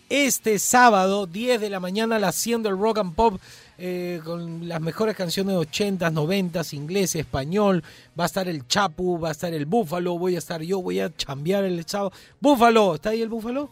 [0.10, 3.39] Este sábado, 10 de la mañana, la 100 del Rock and Pop.
[3.78, 7.84] Eh, con las mejores canciones de 80s, 90s, inglés, español.
[8.20, 11.00] Va a estar el Chapu, va a estar el Búfalo, voy a estar yo, voy
[11.00, 12.12] a chambear el sábado.
[12.40, 13.70] Búfalo, ¿está ahí el Búfalo?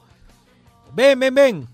[0.93, 1.67] Ven, ven, ven.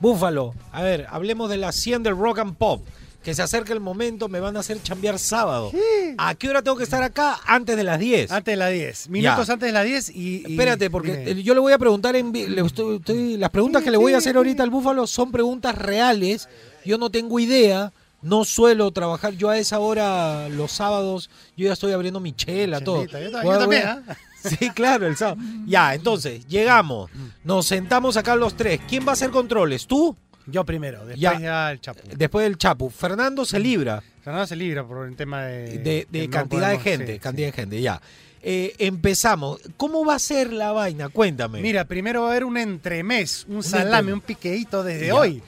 [0.00, 2.86] Búfalo, a ver, hablemos de la 100 del Rock and Pop.
[3.28, 5.70] Que se acerca el momento, me van a hacer chambear sábado.
[6.16, 7.38] ¿A qué hora tengo que estar acá?
[7.44, 8.32] Antes de las 10.
[8.32, 9.10] Antes de las 10.
[9.10, 9.52] Minutos Ya.
[9.52, 10.44] antes de las 10 y.
[10.46, 11.42] y- Espérate, porque dime.
[11.42, 14.16] yo le voy a preguntar en le estoy- estoy- las preguntas que le voy a
[14.16, 16.48] hacer ahorita al Búfalo son preguntas reales.
[16.86, 19.34] Yo no tengo idea, no suelo trabajar.
[19.34, 23.04] Yo a esa hora, los sábados, yo ya estoy abriendo mi chela, todo.
[23.04, 24.02] Yo Voy voy a- también, ¿ah?
[24.58, 25.36] Sí, claro, el sábado.
[25.66, 27.10] Ya, entonces, llegamos,
[27.44, 28.80] nos sentamos acá los tres.
[28.88, 29.86] ¿Quién va a hacer controles?
[29.86, 30.16] ¿Tú?
[30.50, 31.38] Yo primero, después Ya.
[31.38, 32.00] ya, el Chapo.
[32.16, 32.88] Después del Chapu.
[32.90, 35.78] Fernando se libra Fernando se libra por el tema de.
[35.78, 38.00] de, de que no cantidad de gente, sí, cantidad de gente, ya.
[38.42, 39.60] Eh, empezamos.
[39.76, 41.08] ¿Cómo va a ser la vaina?
[41.08, 41.60] Cuéntame.
[41.60, 44.14] Mira, primero va a haber un entremés, un salame, entremés.
[44.14, 45.14] un piqueíto desde Ya.
[45.14, 45.42] hoy.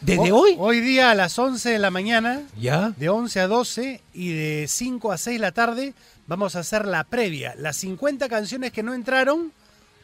[0.00, 0.56] ¿Desde Ho- hoy?
[0.58, 2.92] Hoy día a las 11 de la mañana, ¿Ya?
[2.96, 5.94] de 11 a 12 y de 5 a 6 de la tarde,
[6.26, 7.54] vamos a hacer la previa.
[7.56, 9.52] Las 50 canciones que no entraron,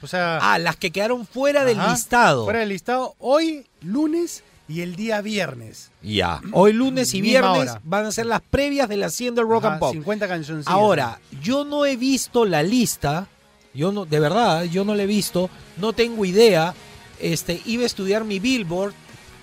[0.03, 0.39] o sea.
[0.41, 2.45] Ah, las que quedaron fuera del listado.
[2.45, 5.91] Fuera del listado, hoy, lunes y el día viernes.
[6.03, 6.41] Ya.
[6.53, 7.81] Hoy lunes y viernes hora.
[7.85, 9.93] van a ser las previas de la 100 del Rock Ajá, and Pop.
[9.93, 10.67] 50 canciones.
[10.69, 13.27] Ahora, yo no he visto la lista.
[13.75, 15.49] Yo no, de verdad, yo no la he visto.
[15.77, 16.75] No tengo idea.
[17.21, 18.93] Este, iba a estudiar mi Billboard,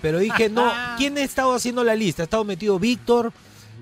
[0.00, 2.22] pero dije, no, ¿quién ha estado haciendo la lista?
[2.22, 3.32] Ha estado metido Víctor.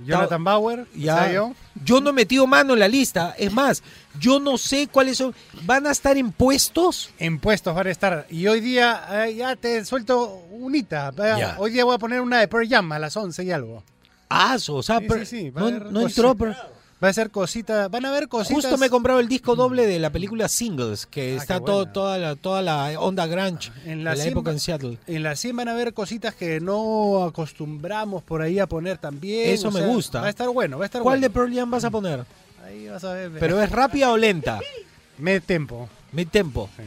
[0.05, 1.15] Jonathan Bauer, Ya.
[1.15, 1.53] o sea, yo.
[1.83, 3.35] Yo no he metido mano en la lista.
[3.39, 3.83] Es más,
[4.21, 5.35] yo no sé cuáles son.
[5.63, 7.11] ¿Van a estar en puestos?
[7.19, 8.27] En puestos van a estar.
[8.31, 11.11] Y hoy día, eh, ya te suelto unita.
[11.17, 11.57] Ya.
[11.59, 13.83] Hoy día voy a poner una de Pearl Jam a las 11 y algo.
[14.29, 16.35] Ah, o sea, Sí, no, no entró.
[16.35, 16.55] pero-
[17.03, 18.63] Va a ser cositas, van a haber cositas.
[18.63, 21.87] Justo me he comprado el disco doble de la película Singles, que Ah, está todo,
[21.87, 24.99] toda, la, toda la onda grunge En la, de la 100 época en Seattle.
[25.07, 29.51] En la 100 van a haber cositas que no acostumbramos por ahí a poner también.
[29.51, 30.21] Eso o me sea, gusta.
[30.21, 31.31] Va a estar bueno, va a estar ¿Cuál de.
[31.31, 32.25] Pearl Jam vas a poner?
[32.65, 33.33] Ahí vas a ver.
[33.39, 34.61] ¿Pero es rápida o lenta?
[35.19, 35.89] Mid tempo.
[36.13, 36.71] Mid tempo.
[36.77, 36.83] Sí.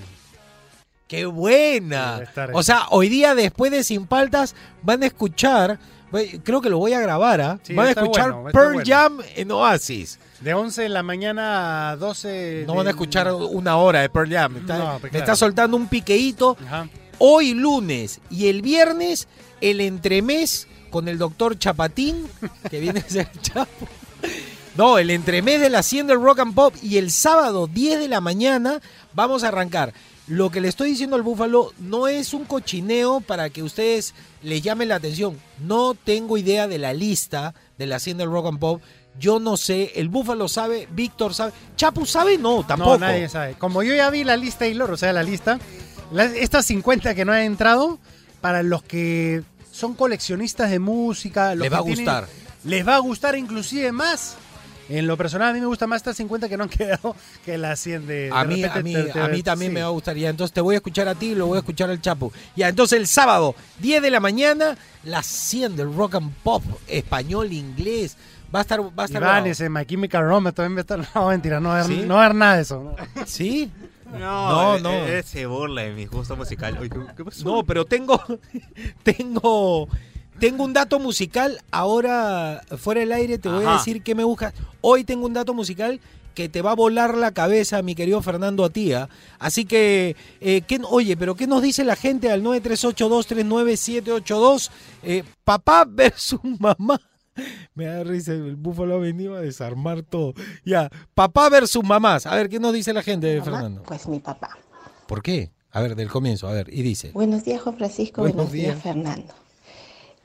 [1.08, 2.22] ¡Qué buena!
[2.54, 5.80] O sea, hoy día después de Sin Paltas van a escuchar,
[6.43, 7.60] creo que lo voy a grabar, ¿ah?
[7.63, 8.84] Sí, van va a escuchar bueno, Pearl bueno.
[8.88, 10.20] Jam en Oasis.
[10.39, 12.63] De 11 de la mañana a 12.
[12.67, 14.58] No van a escuchar una hora de Pearl Jam.
[14.58, 15.24] Está- No, pues me claro.
[15.26, 16.56] está soltando un piqueíto.
[16.65, 16.88] Ajá.
[17.20, 19.28] Hoy lunes y el viernes
[19.60, 22.28] el entremés con el doctor Chapatín,
[22.70, 23.88] que viene a ser Chapo.
[24.76, 28.08] No, el entremés de la 100 del Rock and Pop y el sábado 10 de
[28.08, 28.80] la mañana
[29.13, 29.93] vamos a arrancar.
[30.27, 34.13] Lo que le estoy diciendo al Búfalo no es un cochineo para que ustedes
[34.43, 35.39] les llamen la atención.
[35.59, 38.81] No tengo idea de la lista de la 100 del Rock and Pop.
[39.19, 41.53] Yo no sé, el Búfalo sabe, Víctor sabe.
[41.77, 42.99] Chapu sabe, no, tampoco.
[42.99, 43.53] No, nadie sabe.
[43.55, 45.59] Como yo ya vi la lista Taylor, o sea, la lista,
[46.11, 47.97] la- estas 50 que no han entrado,
[48.41, 52.27] para los que son coleccionistas de música, los Les que va a tienen- gustar.
[52.65, 54.35] Les va a gustar inclusive más.
[54.89, 57.58] En lo personal, a mí me gusta más estas 50 que no han quedado que
[57.58, 58.30] las 100 de.
[58.34, 59.76] A de mí, repente a mí, te- te- a mí también sí.
[59.76, 60.15] me va a gustar.
[60.15, 62.32] Ya, entonces te voy a escuchar a ti y lo voy a escuchar al Chapo.
[62.56, 67.52] Ya, entonces el sábado, 10 de la mañana, las 100 del rock and pop, español,
[67.54, 68.17] inglés.
[68.56, 71.08] Va a estar, va a estar Iván, ese My Chemical Romance también va a estar.
[71.21, 72.06] No, mentira, no va a haber, ¿Sí?
[72.06, 72.95] no va a haber nada de eso.
[73.15, 73.26] ¿no?
[73.26, 73.69] ¿Sí?
[74.10, 74.89] No, No, no.
[75.06, 76.78] Él, él se burla de mi gusto musical.
[76.80, 77.43] Oye, ¿qué, qué pasó?
[77.43, 78.23] No, pero tengo,
[79.04, 79.89] tengo,
[80.39, 81.62] tengo un dato musical.
[81.71, 84.54] Ahora, fuera del aire, te voy a decir qué me buscas.
[84.82, 86.00] Hoy tengo un dato musical
[86.36, 89.10] que te va a volar la cabeza, mi querido Fernando Atía.
[89.39, 94.69] Así que, eh, ¿qué- oye, pero ¿qué nos dice la gente al 938239782?
[95.04, 97.00] Eh, papá versus mamá.
[97.76, 100.34] Me da risa, el búfalo ha venido a desarmar todo.
[100.65, 102.26] Ya, papá versus mamás.
[102.26, 103.84] A ver, ¿qué nos dice la gente, Mamá, Fernando?
[103.84, 104.58] Pues mi papá.
[105.08, 105.52] ¿Por qué?
[105.71, 107.12] A ver, del comienzo, a ver, y dice.
[107.12, 108.21] Buenos días, Juan Francisco.
[108.21, 108.73] Buenos Buenos, días.
[108.73, 108.82] días.
[108.84, 109.34] Fernando.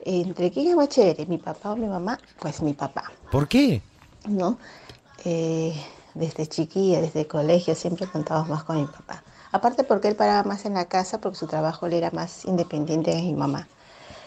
[0.05, 2.19] ¿Entre quién es más chévere, mi papá o mi mamá?
[2.39, 3.81] Pues mi papá, ¿Por qué?
[4.27, 4.57] ¿no?
[5.25, 5.73] Eh,
[6.13, 9.23] desde chiquilla, desde el colegio, siempre contábamos más con mi papá.
[9.51, 13.11] Aparte porque él paraba más en la casa porque su trabajo le era más independiente
[13.11, 13.67] que mi mamá.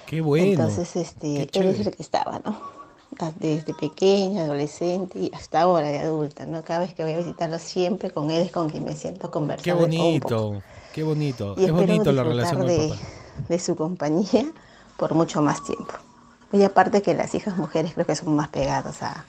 [0.06, 0.46] Qué bueno.
[0.46, 2.58] Entonces, este, él es el que estaba, ¿no?
[3.36, 6.62] Desde pequeña, adolescente y hasta ahora de adulta, ¿no?
[6.64, 9.30] Cada vez que voy a visitarlo siempre con él es con quien me siento a
[9.30, 9.64] conversar.
[9.64, 9.86] Qué un poco.
[9.86, 10.62] bonito,
[10.92, 11.54] qué bonito.
[11.56, 13.02] Y Es bonito la relación con de, el papá.
[13.48, 14.52] de su compañía
[14.96, 15.94] por mucho más tiempo.
[16.52, 19.24] Y aparte que las hijas mujeres creo que son más pegadas a,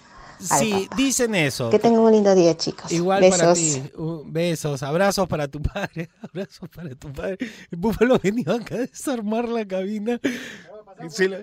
[0.50, 0.96] al Sí, papá.
[0.96, 1.70] dicen eso.
[1.70, 2.92] Que tengan un lindo día, chicos.
[2.92, 3.40] Igual Besos.
[3.40, 3.84] para ti.
[3.98, 6.10] Uh, besos, abrazos para tu padre.
[6.22, 7.38] Abrazos para tu padre.
[7.72, 10.20] El búfalo venía acá a desarmar la cabina.
[11.10, 11.38] Si lo,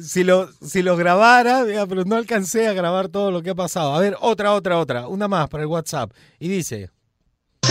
[0.00, 3.94] si lo, si lo grabara, pero no alcancé a grabar todo lo que ha pasado.
[3.94, 5.08] A ver, otra, otra, otra.
[5.08, 6.12] Una más para el WhatsApp.
[6.38, 6.90] Y dice.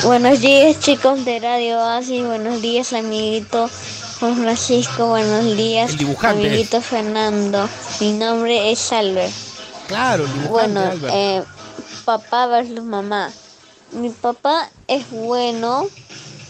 [0.04, 3.70] Buenos días chicos de Radio Oasis, buenos días amiguito
[4.20, 7.70] Juan Francisco, buenos días El dibujante amiguito Fernando,
[8.02, 9.32] mi nombre es Albert.
[9.88, 11.14] Claro, el dibujante, Bueno, Albert.
[11.16, 11.44] eh,
[12.06, 13.32] papá versus mamá.
[13.94, 15.86] Mi papá es bueno,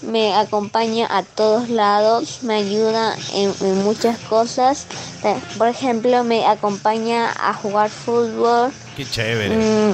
[0.01, 4.87] me acompaña a todos lados, me ayuda en, en muchas cosas.
[5.23, 8.71] Eh, Por ejemplo, me acompaña a jugar fútbol.
[8.97, 9.55] Qué chévere.
[9.55, 9.93] Mm,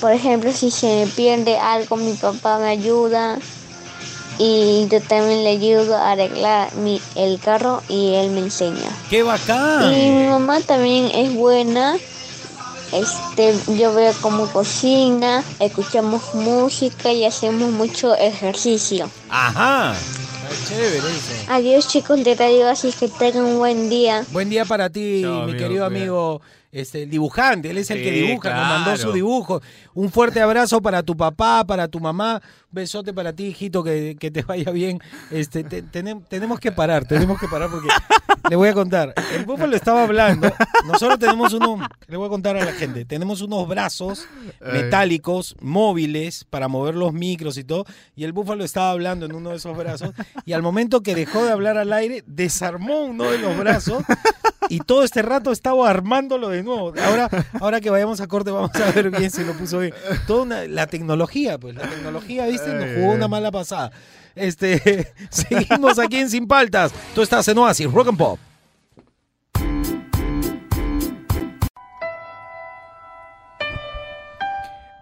[0.00, 3.38] por ejemplo, si se me pierde algo, mi papá me ayuda.
[4.42, 8.88] Y yo también le ayudo a arreglar mi, el carro y él me enseña.
[9.10, 9.92] ¡Qué bacán!
[9.92, 11.98] Y mi mamá también es buena.
[12.90, 19.10] Este, yo veo cómo cocina, escuchamos música y hacemos mucho ejercicio.
[19.28, 19.94] Ajá.
[20.66, 21.32] Chévere eso.
[21.48, 24.24] Adiós chicos de Radio Así que tengan un buen día.
[24.32, 26.40] Buen día para ti, Chao, mi amigo, querido amigo,
[26.72, 27.70] este, el dibujante.
[27.70, 29.02] Él es el que dibuja, nos mandó claro.
[29.02, 29.60] su dibujo.
[29.94, 32.40] Un fuerte abrazo para tu papá, para tu mamá.
[32.72, 35.00] Besote para ti, hijito, que, que te vaya bien.
[35.30, 37.88] Este, te- tenem- tenemos que parar, tenemos que parar porque
[38.48, 39.12] le voy a contar.
[39.34, 40.52] El búfalo estaba hablando.
[40.86, 44.26] Nosotros tenemos unos, le voy a contar a la gente, tenemos unos brazos
[44.72, 47.84] metálicos, móviles, para mover los micros y todo.
[48.14, 50.10] Y el búfalo estaba hablando en uno de esos brazos.
[50.44, 54.04] Y al momento que dejó de hablar al aire, desarmó uno de los brazos
[54.68, 56.92] y todo este rato estaba armándolo de nuevo.
[57.02, 57.28] Ahora,
[57.60, 59.92] ahora que vayamos a corte vamos a ver bien si lo puso bien.
[60.26, 63.90] Toda una- la tecnología, pues la tecnología, viste, nos jugó una mala pasada.
[64.34, 66.92] Este, seguimos aquí en Sin Paltas.
[67.14, 68.38] Tú estás en Oasis, Rock and Pop.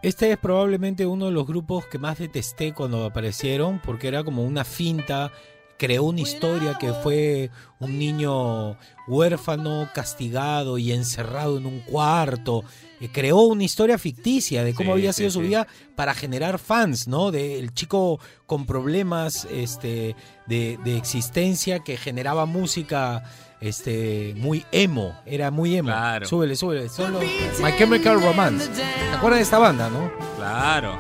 [0.01, 4.45] Este es probablemente uno de los grupos que más detesté cuando aparecieron, porque era como
[4.45, 5.33] una finta,
[5.79, 12.65] creó una historia que fue un niño huérfano, castigado y encerrado en un cuarto.
[13.01, 15.47] Eh, Creó una historia ficticia de cómo Sí, había sí, sido su sí.
[15.47, 17.31] vida para generar fans, ¿no?
[17.31, 23.23] De el chico con problemas este, de, de existencia que generaba música
[23.61, 25.89] este, muy emo, era muy emo.
[25.91, 26.27] Claro.
[26.27, 26.89] Súbele, súbele.
[26.89, 27.23] Son los
[27.63, 28.69] My Chemical Romance.
[28.69, 30.11] ¿Te acuerdas de esta banda, no?
[30.37, 30.97] Claro.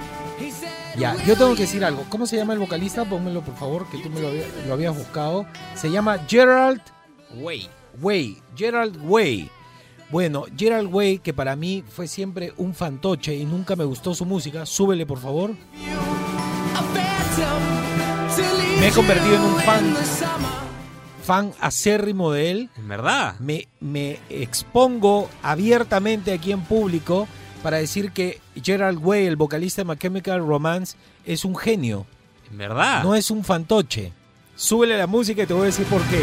[0.98, 2.04] Ya, yo tengo que decir algo.
[2.08, 3.04] ¿Cómo se llama el vocalista?
[3.04, 5.46] Pónmelo, por favor, que tú me lo, había- lo habías buscado.
[5.74, 6.80] Se llama Gerald
[7.34, 7.68] Güey.
[8.00, 8.42] Way.
[8.56, 9.50] Gerald Way.
[10.10, 14.24] Bueno, Gerald Way, que para mí fue siempre un fantoche y nunca me gustó su
[14.24, 14.64] música.
[14.66, 15.50] Súbele, por favor.
[18.80, 19.94] Me he convertido en un fan,
[21.24, 22.70] fan acérrimo de él.
[22.76, 23.34] En verdad.
[23.40, 27.26] Me, me expongo abiertamente aquí en público
[27.62, 32.06] para decir que Gerald Way, el vocalista de My Chemical Romance, es un genio.
[32.50, 33.02] En verdad.
[33.02, 34.12] No es un fantoche.
[34.54, 36.22] Súbele la música y te voy a decir por qué.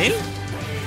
[0.00, 0.14] ¿Él?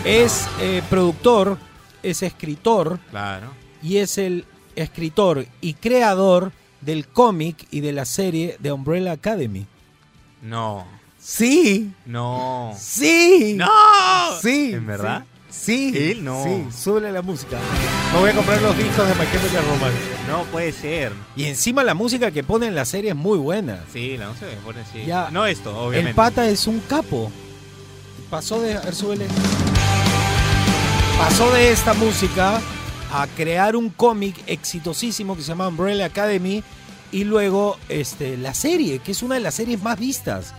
[0.04, 1.58] Es eh, productor,
[2.04, 3.48] es escritor Claro.
[3.82, 9.66] y es el escritor y creador del cómic y de la serie de Umbrella Academy.
[10.42, 10.86] No.
[11.18, 12.74] Sí, No.
[12.78, 13.68] sí, ¡No!
[14.42, 14.72] sí.
[14.74, 15.26] ¿En verdad?
[15.56, 16.44] Sí, Él no.
[16.44, 17.58] Sí, súbele la música.
[18.14, 19.98] Me voy a comprar los discos de My Chemical Romance.
[20.28, 21.12] No puede ser.
[21.36, 23.84] Y encima la música que pone en la serie es muy buena.
[23.92, 25.06] Sí, la música me pone así.
[25.06, 25.30] Ya.
[25.32, 26.10] No esto, obviamente.
[26.10, 27.32] El pata es un capo.
[28.30, 28.76] Pasó de.
[28.76, 29.26] A ver, súbele.
[31.18, 32.62] Pasó de esta música
[33.12, 36.64] a crear un cómic exitosísimo que se llama Umbrella Academy.
[37.12, 40.54] Y luego este, la serie, que es una de las series más vistas.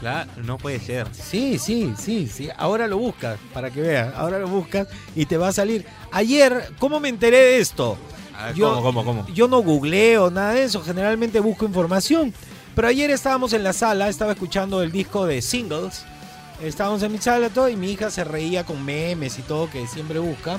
[0.00, 1.06] Claro, no puede ser.
[1.12, 2.48] Sí, sí, sí, sí.
[2.56, 4.14] Ahora lo buscas, para que veas.
[4.14, 5.84] Ahora lo buscas y te va a salir.
[6.12, 7.96] Ayer, ¿cómo me enteré de esto?
[8.46, 9.26] Ver, Yo- ¿Cómo, cómo, cómo?
[9.34, 12.32] Yo no googleo nada de eso, generalmente busco información.
[12.76, 16.04] Pero ayer estábamos en la sala, estaba escuchando el disco de singles.
[16.62, 19.84] Estábamos en mi sala todo y mi hija se reía con memes y todo que
[19.88, 20.58] siempre busca.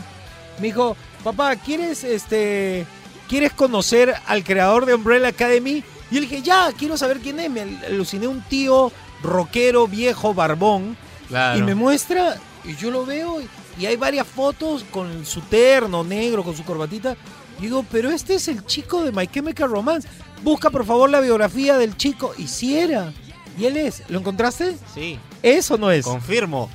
[0.60, 2.86] Me dijo, papá, ¿quieres este
[3.30, 5.82] quieres conocer al creador de Umbrella Academy?
[6.12, 7.50] Y yo le dije, ya, quiero saber quién es.
[7.50, 8.92] Me al- aluciné un tío
[9.24, 10.98] rockero, viejo, barbón.
[11.28, 11.60] Claro.
[11.60, 13.42] Y me muestra, y yo lo veo,
[13.78, 17.16] y hay varias fotos con su terno negro, con su corbatita.
[17.60, 20.08] Y digo, pero este es el chico de My Chemical Romance.
[20.44, 22.34] Busca por favor la biografía del chico.
[22.38, 23.14] Y si era.
[23.58, 24.04] Y él es.
[24.10, 24.78] ¿Lo encontraste?
[24.94, 25.20] Sí.
[25.44, 26.06] ¿Es o no es?
[26.06, 26.70] Confirmo.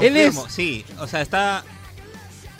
[0.00, 0.48] Él es- Confirmo.
[0.50, 1.62] Sí, o sea, está.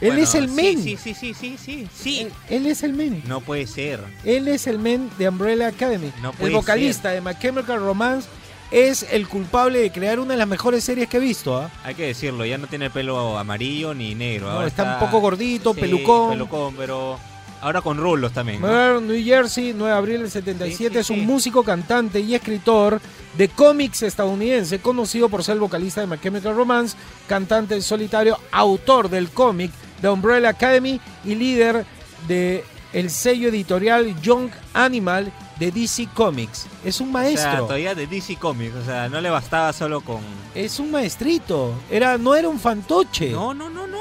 [0.03, 0.83] él bueno, es el sí, men.
[0.83, 1.89] Sí, sí, sí, sí, sí.
[1.95, 2.21] Sí.
[2.21, 3.23] Él, él es el men.
[3.27, 4.01] No puede ser.
[4.25, 6.13] Él es el men de Umbrella Academy.
[6.21, 8.29] No el puede vocalista de My Chemical Romance
[8.71, 11.57] es el culpable de crear una de las mejores series que he visto.
[11.57, 11.71] ¿ah?
[11.85, 14.53] Hay que decirlo, ya no tiene pelo amarillo ni negro.
[14.53, 16.31] No, está un poco gordito, Sí, pelucón.
[16.31, 17.19] pelucón, pero
[17.61, 18.61] ahora con rulos también.
[18.61, 23.01] New Jersey, 9 de abril del 77, es un músico, cantante y escritor
[23.37, 26.97] de cómics estadounidense, conocido por ser el vocalista de My Chemical Romance,
[27.27, 31.85] cantante en solitario, autor del cómic The Umbrella Academy y líder
[32.29, 36.67] de el sello editorial Young Animal de DC Comics.
[36.85, 37.65] Es un O sea, maestro.
[37.65, 40.21] todavía de DC Comics, o sea, no le bastaba solo con...
[40.55, 41.73] es un maestrito.
[41.91, 43.31] Era, no era un fantoche.
[43.31, 43.99] No, no, no, no.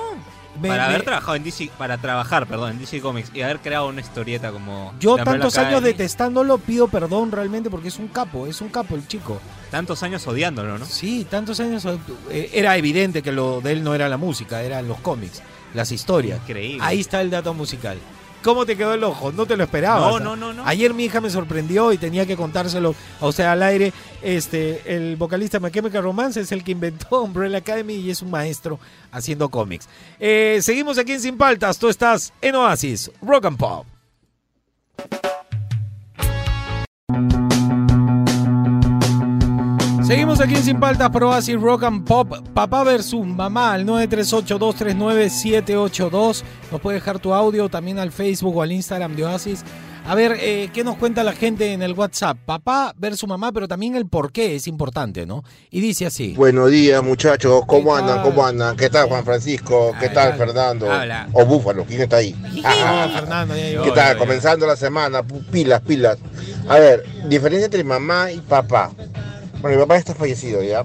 [0.62, 3.60] Me- para me- haber trabajado en DC, para trabajar, perdón, en DC Comics y haber
[3.60, 4.92] creado una historieta como...
[5.00, 9.08] Yo tantos años detestándolo pido perdón realmente porque es un capo, es un capo el
[9.08, 9.40] chico.
[9.70, 10.86] Tantos años odiándolo, ¿no?
[10.86, 11.86] Sí, tantos años.
[12.32, 15.44] eh, Era evidente que lo de él no era la música, eran los cómics,
[15.76, 16.40] las historias.
[16.42, 16.84] Increíble.
[16.84, 17.98] Ahí está el dato musical.
[18.44, 19.32] ¿Cómo te quedó el ojo?
[19.32, 20.12] No te lo esperabas.
[20.12, 20.64] No, no, no, no.
[20.66, 23.94] Ayer mi hija me sorprendió y tenía que contárselo a usted al aire.
[24.22, 28.32] Este, el vocalista My Chemical Romance es el que inventó Umbrella Academy y es un
[28.32, 28.80] maestro
[29.12, 29.88] haciendo cómics.
[30.20, 31.78] Eh, seguimos aquí en Sin Paltas.
[31.78, 33.86] Tú estás en Oasis, Rock and Pop.
[40.08, 42.34] Seguimos aquí en Sin Paltas por Oasis Rock and Pop.
[42.54, 46.44] Papá versus mamá al 938-239-782.
[46.72, 49.66] Nos puede dejar tu audio también al Facebook o al Instagram de Oasis.
[50.06, 52.38] A ver, eh, ¿qué nos cuenta la gente en el WhatsApp?
[52.46, 55.44] Papá versus mamá, pero también el por qué es importante, ¿no?
[55.70, 56.36] Y dice así.
[56.38, 57.64] Buenos días, muchachos.
[57.68, 58.24] ¿Cómo ¿Qué andan?
[58.24, 58.78] ¿Cómo andan?
[58.78, 59.94] ¿Qué tal, Juan Francisco?
[60.00, 60.38] ¿Qué tal.
[60.38, 60.88] Fernando?
[61.34, 62.34] O Búfalo, ¿quién está ahí?
[62.64, 63.84] Ah, Fernando, ya llegó.
[63.84, 64.18] ¿Qué tal?
[64.18, 66.18] Comenzando la semana, pilas, pilas.
[66.70, 68.92] A ver, diferencia entre mamá y papá.
[69.68, 70.82] Bueno, mi papá está fallecido ya,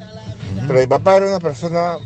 [0.66, 1.98] pero mi papá era una persona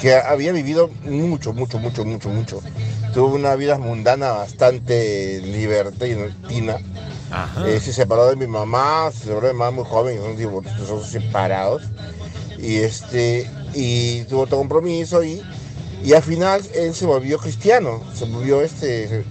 [0.00, 2.60] que había vivido mucho, mucho, mucho, mucho, mucho.
[3.12, 6.76] Tuvo una vida mundana bastante libertina.
[7.66, 11.04] Eh, se separó de mi mamá, se separó de mi mamá muy joven, son, son
[11.04, 11.82] separados.
[12.56, 15.42] Y este y tuvo otro compromiso y,
[16.04, 19.24] y al final él se volvió cristiano, se volvió este se,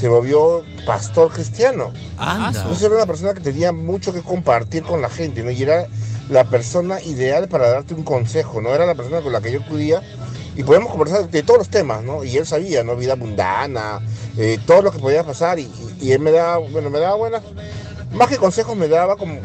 [0.00, 1.92] se volvió pastor cristiano.
[2.16, 2.60] Anda.
[2.60, 5.50] Entonces era una persona que tenía mucho que compartir con la gente, ¿no?
[5.50, 5.86] Y era
[6.28, 8.74] la persona ideal para darte un consejo, ¿no?
[8.74, 10.02] Era la persona con la que yo acudía
[10.56, 12.24] y podíamos conversar de todos los temas, ¿no?
[12.24, 12.96] Y él sabía, ¿no?
[12.96, 14.00] Vida mundana,
[14.36, 15.70] eh, todo lo que podía pasar y,
[16.00, 17.42] y- él me daba, bueno, me daba buenas,
[18.12, 19.40] más que consejos me daba como,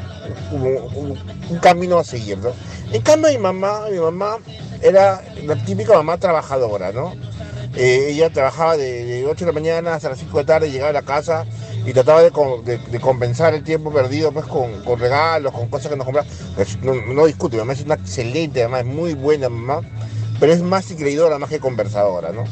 [0.52, 2.52] un camino a seguir, ¿no?
[2.92, 4.38] En cambio mi mamá, mi mamá
[4.82, 7.14] era la típica mamá trabajadora, ¿no?
[7.76, 10.72] Eh, ella trabajaba de, de 8 de la mañana hasta las 5 de la tarde,
[10.72, 11.46] llegaba a la casa
[11.86, 12.32] y trataba de,
[12.64, 16.28] de- de compensar el tiempo perdido pues con, con regalos, con cosas que nos compraba.
[16.56, 19.82] Pues, no, no discuto, mi mamá es una excelente, además es muy buena mamá,
[20.40, 22.44] pero es más creidora más que conversadora, ¿no?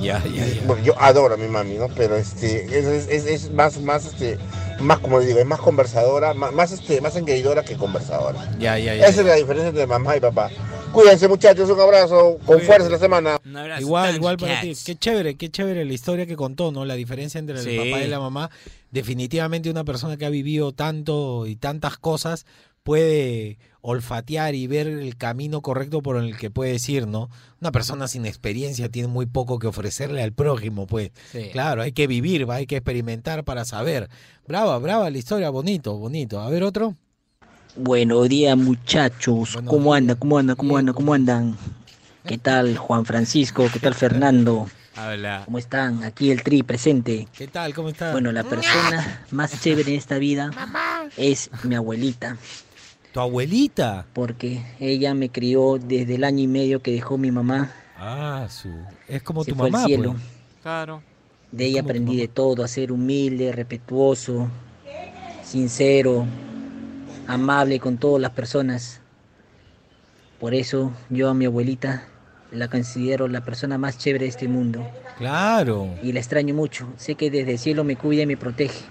[0.00, 0.62] Ya, ya, ya.
[0.66, 1.88] Bueno, yo adoro a mi mami, ¿no?
[1.88, 4.38] Pero este, es, es- más, más, este,
[4.80, 8.38] más, como digo, es más conversadora, más, más, este, más engreidora que conversadora.
[8.58, 9.06] Ya, ya, ya.
[9.08, 10.48] Esa es la diferencia entre mamá y papá.
[10.92, 13.40] Cuídense muchachos, un abrazo, con fuerza la semana.
[13.78, 14.72] Igual, igual para ti.
[14.84, 16.84] Qué chévere, qué chévere la historia que contó, ¿no?
[16.84, 17.70] La diferencia entre Sí.
[17.70, 18.50] el papá y la mamá.
[18.90, 22.44] Definitivamente una persona que ha vivido tanto y tantas cosas
[22.82, 27.30] puede olfatear y ver el camino correcto por el que puedes ir, ¿no?
[27.60, 31.12] Una persona sin experiencia tiene muy poco que ofrecerle al prójimo, pues.
[31.30, 31.50] Sí.
[31.52, 34.08] Claro, hay que vivir, va, hay que experimentar para saber.
[34.48, 36.40] Brava, brava la historia, bonito, bonito.
[36.40, 36.96] A ver otro.
[37.84, 40.14] Buenos días muchachos, ¿cómo andan?
[40.18, 40.54] ¿Cómo andan?
[40.54, 40.94] ¿Cómo andan?
[40.94, 41.56] ¿Cómo andan?
[42.26, 43.66] ¿Qué tal Juan Francisco?
[43.72, 44.68] ¿Qué tal Fernando?
[44.94, 45.44] Habla.
[45.46, 46.04] ¿Cómo están?
[46.04, 47.26] Aquí el Tri presente.
[47.34, 47.72] ¿Qué tal?
[47.72, 48.12] ¿Cómo estás?
[48.12, 50.50] Bueno, la persona más chévere en esta vida
[51.16, 52.36] es mi abuelita.
[53.14, 54.04] ¿Tu abuelita?
[54.12, 57.72] Porque ella me crió desde el año y medio que dejó mi mamá.
[57.96, 58.68] Ah, su.
[59.08, 60.10] Es como Se tu fue al mamá, cielo.
[60.12, 60.22] pues.
[60.62, 61.02] Claro.
[61.50, 64.48] De ella aprendí de todo, a ser humilde, respetuoso,
[65.42, 66.26] sincero,
[67.32, 69.00] amable con todas las personas.
[70.38, 72.04] Por eso yo a mi abuelita
[72.52, 74.86] la considero la persona más chévere de este mundo.
[75.18, 76.88] Claro, Y la extraño mucho.
[76.96, 78.84] Sé que desde el cielo me cuida y me protege.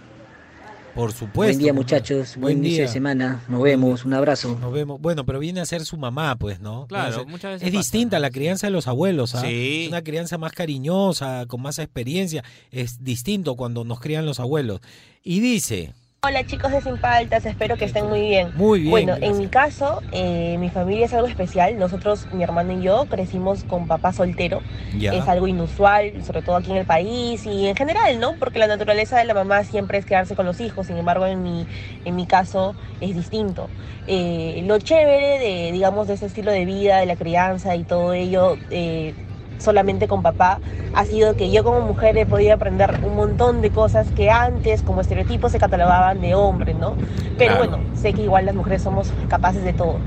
[0.96, 1.36] por supuesto.
[1.54, 2.86] Buen día muchachos, buen, inicio día.
[2.88, 3.42] de semana.
[3.48, 4.58] Nos vemos, un abrazo.
[4.60, 5.00] Nos vemos.
[5.02, 6.88] Bueno, pero viene a ser su mamá, pues, ¿no?
[6.88, 7.80] Claro, ser- muchas veces Es pasa.
[7.82, 9.42] distinta a la crianza de los abuelos, ¿ah?
[9.42, 9.84] Sí.
[9.84, 12.44] Es una crianza más cariñosa, con más experiencia.
[12.72, 14.82] Es distinto cuando nos crían los abuelos.
[15.24, 18.52] Y dice, Hola chicos de Sin Paltas, espero que estén muy bien.
[18.54, 19.32] Muy bien, Bueno, gracias.
[19.32, 21.78] en mi caso, eh, mi familia es algo especial.
[21.78, 24.62] Nosotros, mi hermano y yo, crecimos con papá soltero.
[24.98, 25.14] Ya.
[25.14, 28.36] Es algo inusual, sobre todo aquí en el país y en general, ¿no?
[28.38, 30.88] Porque la naturaleza de la mamá siempre es quedarse con los hijos.
[30.88, 31.66] Sin embargo, en mi,
[32.04, 33.70] en mi caso es distinto.
[34.06, 38.12] Eh, lo chévere de, digamos, de ese estilo de vida, de la crianza y todo
[38.12, 39.16] ello, eh,
[39.60, 40.60] solamente con papá,
[40.94, 44.82] ha sido que yo como mujer he podido aprender un montón de cosas que antes
[44.82, 46.96] como estereotipos se catalogaban de hombre, ¿no?
[47.38, 47.58] Pero Claro.
[47.58, 49.98] bueno, sé que igual las mujeres somos capaces de todo.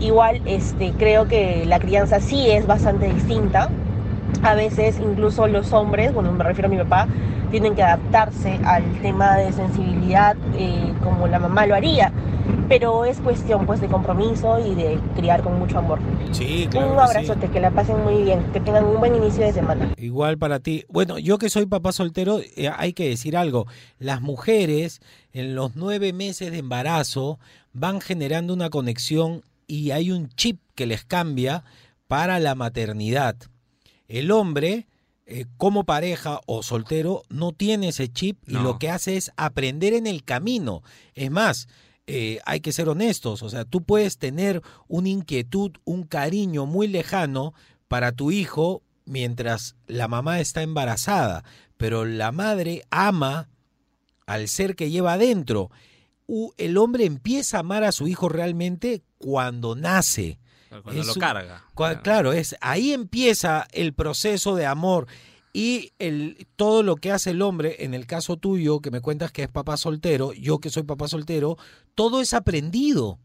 [0.00, 3.70] Igual este, creo que la crianza sí es bastante distinta.
[4.42, 7.06] A veces incluso los hombres, bueno, me refiero a mi papá,
[7.50, 12.12] tienen que adaptarse al tema de sensibilidad eh, como la mamá lo haría.
[12.70, 15.98] Pero es cuestión pues de compromiso y de criar con mucho amor.
[16.30, 16.86] Sí, claro.
[16.92, 17.18] un que sí.
[17.18, 19.92] abrazote, que la pasen muy bien, que tengan un buen inicio de semana.
[19.98, 20.84] Igual para ti.
[20.88, 23.66] Bueno, yo que soy papá soltero, eh, hay que decir algo.
[23.98, 25.00] Las mujeres
[25.32, 27.40] en los nueve meses de embarazo
[27.72, 31.64] van generando una conexión y hay un chip que les cambia
[32.06, 33.34] para la maternidad.
[34.06, 34.86] El hombre,
[35.26, 38.62] eh, como pareja o soltero, no tiene ese chip y No.
[38.62, 40.82] lo que hace es aprender en el camino.
[41.14, 41.66] Es más,
[42.10, 46.88] eh, hay que ser honestos, o sea, tú puedes tener una inquietud, un cariño muy
[46.88, 47.54] lejano
[47.88, 51.44] para tu hijo mientras la mamá está embarazada,
[51.76, 53.48] pero la madre ama
[54.26, 55.70] al ser que lleva adentro.
[56.58, 60.38] El hombre empieza a amar a su hijo realmente cuando nace.
[60.68, 61.64] Cuando Es lo carga.
[61.74, 65.08] Cua- Claro, es ahí empieza el proceso de amor
[65.52, 69.32] y el, todo lo que hace el hombre, en el caso tuyo, que me cuentas
[69.32, 71.56] que es papá soltero, yo que soy papá soltero,
[71.94, 73.18] todo es aprendido.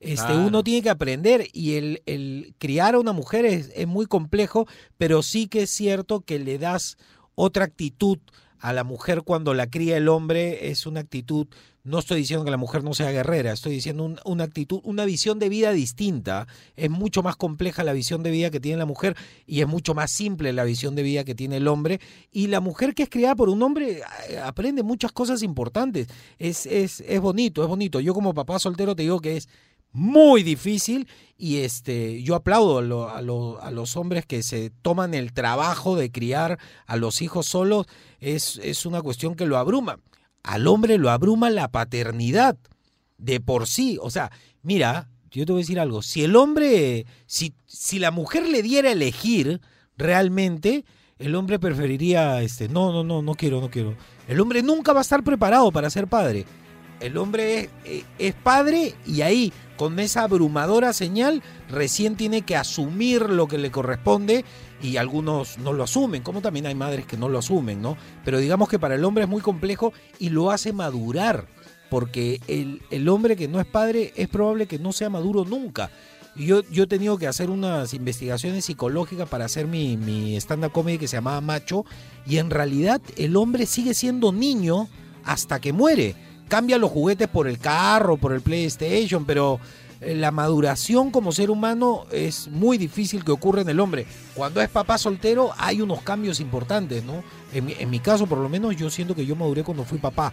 [0.00, 0.46] Este, Claro.
[0.46, 4.66] Uno tiene que aprender y el, el criar a una mujer es, es muy complejo,
[4.98, 6.96] pero sí que es cierto que le das
[7.34, 8.18] otra actitud
[8.64, 11.48] a la mujer cuando la cría el hombre, es una actitud,
[11.82, 15.04] no estoy diciendo que la mujer no sea guerrera, estoy diciendo un- una actitud, una
[15.04, 16.46] visión de vida distinta.
[16.74, 19.92] Es mucho más compleja la visión de vida que tiene la mujer y es mucho
[19.94, 22.00] más simple la visión de vida que tiene el hombre.
[22.32, 24.00] Y la mujer que es criada por un hombre
[24.30, 26.08] eh, aprende muchas cosas importantes.
[26.38, 28.00] Es, es, es bonito, es bonito.
[28.00, 29.48] Yo como papá soltero te digo que es
[29.94, 34.70] muy difícil y este yo aplaudo a, lo- a lo- a los hombres que se
[34.82, 37.86] toman el trabajo de criar a los hijos solos.
[38.20, 39.98] Es, es una cuestión que lo abruma.
[40.42, 42.56] Al hombre lo abruma la paternidad
[43.18, 43.96] de por sí.
[44.02, 44.30] O sea
[44.62, 46.02] mira yo te voy a decir algo.
[46.02, 49.60] Si el hombre si, si la mujer le diera a elegir
[49.96, 50.84] realmente
[51.18, 53.96] el hombre preferiría este no no no no quiero no quiero.
[54.26, 56.44] El hombre nunca va a estar preparado para ser padre.
[57.00, 62.56] El hombre es, eh, es padre y ahí, con esa abrumadora señal, recién tiene que
[62.56, 64.44] asumir lo que le corresponde
[64.82, 67.96] y algunos no lo asumen, como también hay madres que no lo asumen, ¿no?
[68.24, 71.46] Pero digamos que para el hombre es muy complejo y lo hace madurar,
[71.90, 75.90] porque el, el hombre que no es padre es probable que no sea maduro nunca.
[76.36, 80.98] Yo, yo he tenido que hacer unas investigaciones psicológicas para hacer mi, mi stand-up comedy
[80.98, 81.84] que se llamaba Macho,
[82.26, 84.88] y en realidad el hombre sigue siendo niño
[85.24, 86.16] hasta que muere
[86.48, 89.60] cambia los juguetes por el carro, por el PlayStation, pero
[90.00, 94.06] eh, la maduración como ser humano es muy difícil que ocurra en el hombre.
[94.34, 97.22] Cuando es papá soltero hay unos cambios importantes, ¿no?
[97.52, 99.98] En mi, en mi caso, por lo menos, yo siento que yo maduré cuando fui
[99.98, 100.32] papá.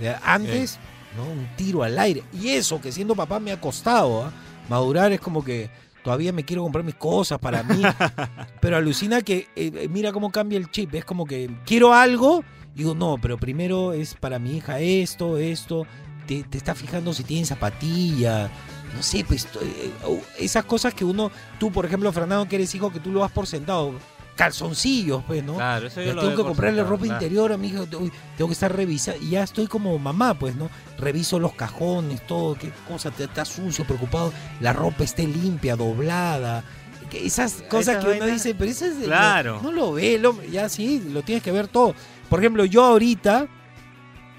[0.00, 0.78] Eh, Antes,
[1.16, 1.24] ¿no?
[1.24, 2.22] Un tiro al aire.
[2.32, 4.32] Y eso, que siendo papá me ha costado, ¿ah?
[4.68, 5.70] Madurar es como que
[6.02, 7.82] todavía me quiero comprar mis cosas para mí.
[8.60, 10.94] pero alucina que, eh, eh, mira cómo cambia el chip.
[10.94, 12.44] Es como que quiero algo
[12.74, 15.86] Digo, no, pero primero es para mi hija esto, esto.
[16.26, 18.50] Te, te está fijando si tiene zapatilla.
[18.94, 19.90] No sé, pues eh,
[20.38, 23.32] esas cosas que uno, tú por ejemplo, Fernando, que eres hijo, que tú lo das
[23.32, 23.94] por sentado.
[24.36, 25.54] Calzoncillos, pues, ¿no?
[25.54, 27.22] Claro, eso yo Ya lo tengo que comprarle sentado, ropa claro.
[27.22, 27.80] interior a mi hija.
[27.98, 29.22] uy, tengo que estar revisando.
[29.22, 30.70] Y ya estoy como mamá, pues, ¿no?
[30.98, 34.32] Reviso los cajones, todo, qué cosa, te está sucio, preocupado.
[34.60, 36.64] La ropa esté limpia, doblada.
[37.12, 38.94] Esas cosas que uno dice, pero eso es.
[39.04, 39.56] claro.
[39.62, 40.50] No, no lo ve hombre.
[40.50, 41.94] Ya sí, lo tienes que ver todo.
[42.32, 43.46] Por ejemplo, yo ahorita,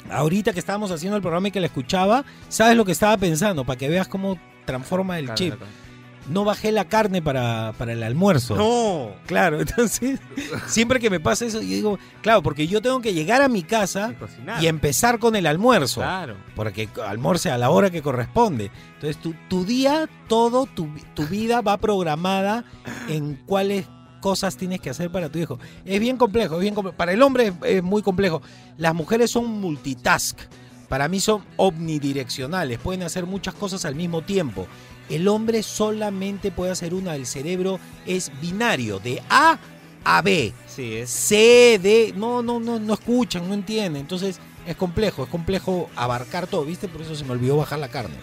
[0.09, 3.65] ahorita que estábamos haciendo el programa y que la escuchaba, ¿sabes lo que estaba pensando?
[3.65, 5.53] Para que veas cómo transforma el chip.
[6.27, 8.55] No bajé la carne para, para el almuerzo.
[8.55, 9.11] No.
[9.27, 10.19] Claro, entonces,
[10.65, 13.61] siempre que me pasa eso, yo digo, claro, porque yo tengo que llegar a mi
[13.61, 14.15] casa
[14.59, 16.01] y empezar con el almuerzo.
[16.01, 16.35] Claro.
[16.55, 18.71] Porque almuerce a la hora que corresponde.
[18.95, 22.65] Entonces, tu, tu día, todo, tu, tu vida va programada
[23.07, 23.85] en cuáles
[24.23, 25.59] cosas tienes que hacer para tu hijo.
[25.83, 26.95] Es bien complejo, es bien complejo.
[26.95, 28.41] Para el hombre es, es muy complejo.
[28.77, 30.39] Las mujeres son multitask.
[30.87, 32.79] Para mí son omnidireccionales.
[32.79, 34.65] Pueden hacer muchas cosas al mismo tiempo.
[35.09, 37.15] El hombre solamente puede hacer una.
[37.15, 39.59] El cerebro es binario, de A
[40.05, 40.53] a B.
[40.67, 41.09] Sí, es.
[41.09, 42.13] C, D.
[42.15, 44.01] No, no, no, no escuchan, no entienden.
[44.01, 46.87] Entonces es complejo, es complejo abarcar todo, ¿viste?
[46.87, 48.15] Por eso se me olvidó bajar la carne.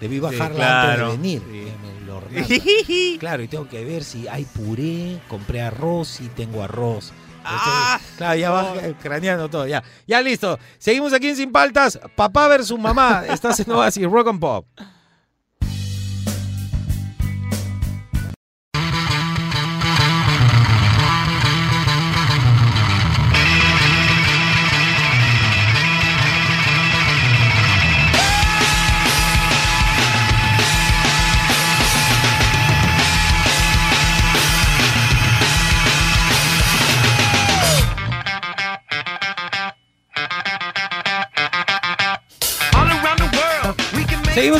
[0.00, 1.42] Debí bajarla claro, antes de venir.
[1.82, 2.20] me lo
[3.18, 7.12] claro, y tengo que ver si hay puré, compré arroz, si tengo arroz.
[7.38, 9.82] Entonces, claro, ya va craneando todo, ya.
[10.06, 10.58] Ya listo.
[10.78, 11.98] Seguimos aquí en Sin Paltas.
[12.14, 13.24] Papá versus mamá.
[13.28, 14.66] Estás en Oasis Rock and Pop.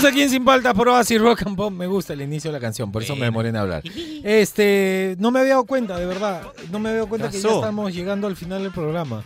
[0.06, 1.72] Aquí en Sin Paltas por Oasis Rock and Pop.
[1.72, 3.82] Me gusta el inicio de la canción, por eso me demoré en hablar.
[4.24, 6.42] Este, no me había dado cuenta, de verdad.
[6.72, 7.60] No me había dado cuenta que ya Pasó.
[7.60, 9.22] estamos llegando al final del programa.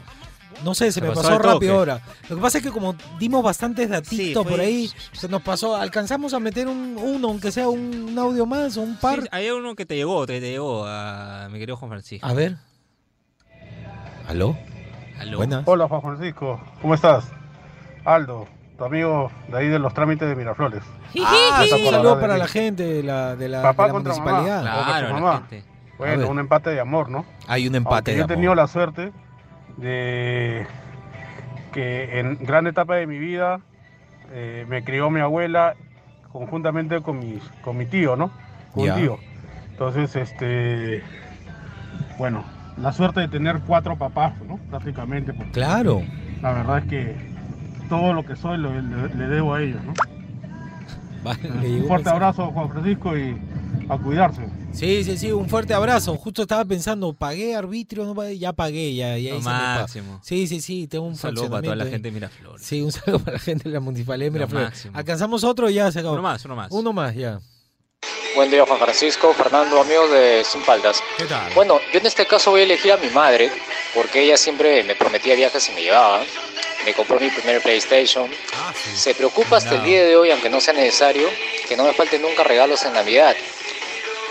[0.63, 1.53] No sé, se Se me pasó pasó al toque.
[1.55, 2.03] rápido ahora.
[2.29, 5.75] Lo que pasa es que como dimos bastantes datitos fue- por ahí, se nos pasó.
[5.77, 9.23] Alcanzamos a meter un, uno, aunque sea un, un audio más o un par.
[9.23, 12.27] Sí, hay uno que te llegó, te, te llegó a mi querido Juan Francisco.
[12.27, 12.57] A ver.
[14.29, 14.57] ¿Aló?
[15.19, 15.39] Aló.
[15.39, 15.63] Buenas.
[15.67, 17.25] Hola Juan Francisco, ¿cómo estás?
[18.05, 18.47] Aldo,
[18.81, 20.83] tu amigo de ahí de los trámites de Miraflores.
[21.23, 24.65] Ah, sí, saludo para la gente de la, de la, Papá de la contra municipalidad.
[24.65, 24.85] mamá.
[24.87, 25.47] Claro, contra mamá.
[25.99, 27.27] Bueno, un empate de amor, ¿no?
[27.47, 28.35] Hay un empate Aunque de yo he amor.
[28.37, 29.13] tenido la suerte
[29.77, 30.67] de
[31.75, 33.61] que en gran etapa de mi vida
[34.33, 35.75] eh, me crió mi abuela
[36.33, 38.31] conjuntamente con, mis, con mi tío, ¿no?
[38.73, 39.19] Con un tío.
[39.73, 41.03] Entonces, este,
[42.17, 42.45] bueno,
[42.79, 44.57] la suerte de tener cuatro papás, ¿no?
[44.71, 45.35] Prácticamente.
[45.53, 46.01] Claro.
[46.41, 47.40] La verdad es que
[47.91, 49.93] todo lo que soy lo- le, le debo a ellos, ¿no?
[51.23, 52.11] Vale, le Un fuerte mensaje.
[52.17, 53.37] abrazo, Juan Francisco, y
[53.91, 54.41] a cuidarse.
[54.73, 56.17] Sí, sí, sí, un fuerte abrazo.
[56.17, 58.05] Justo estaba pensando, ¿pagué arbitrio?
[58.05, 58.39] No pagué?
[58.39, 60.19] Ya pagué, ya, ya Lo máximo.
[60.23, 62.13] Sí, sí, sí, tengo un Un saludo para toda la gente de.
[62.13, 62.65] Miraflores.
[62.65, 64.89] Sí, un saludo para la gente de la municipalidad de Lo Miraflores.
[64.95, 65.69] ¿Alcanzamos otro?
[65.69, 66.15] Ya se acabó.
[66.15, 66.69] Uno más, uno más.
[66.71, 67.39] Uno más, ya.
[68.37, 71.03] Buen día Juan Francisco, Fernando, amigos de Sin Paltas.
[71.19, 71.53] ¿Qué tal?
[71.55, 73.51] Bueno, yo en este caso voy a elegir a mi madre,
[73.95, 76.21] porque ella siempre me prometía viajes y me llevaba.
[76.85, 78.31] Me compró mi primer PlayStation.
[78.95, 81.29] Se preocupa hasta el día de hoy, aunque no sea necesario,
[81.69, 83.37] que no me falten nunca regalos en Navidad.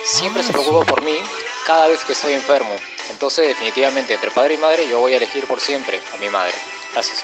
[0.04, 1.18] Siempre se preocupa por mí
[1.66, 2.76] cada vez que estoy enfermo.
[3.10, 6.56] Entonces, definitivamente, entre padre y madre, yo voy a elegir por siempre a mi madre.
[6.94, 7.24] Gracias.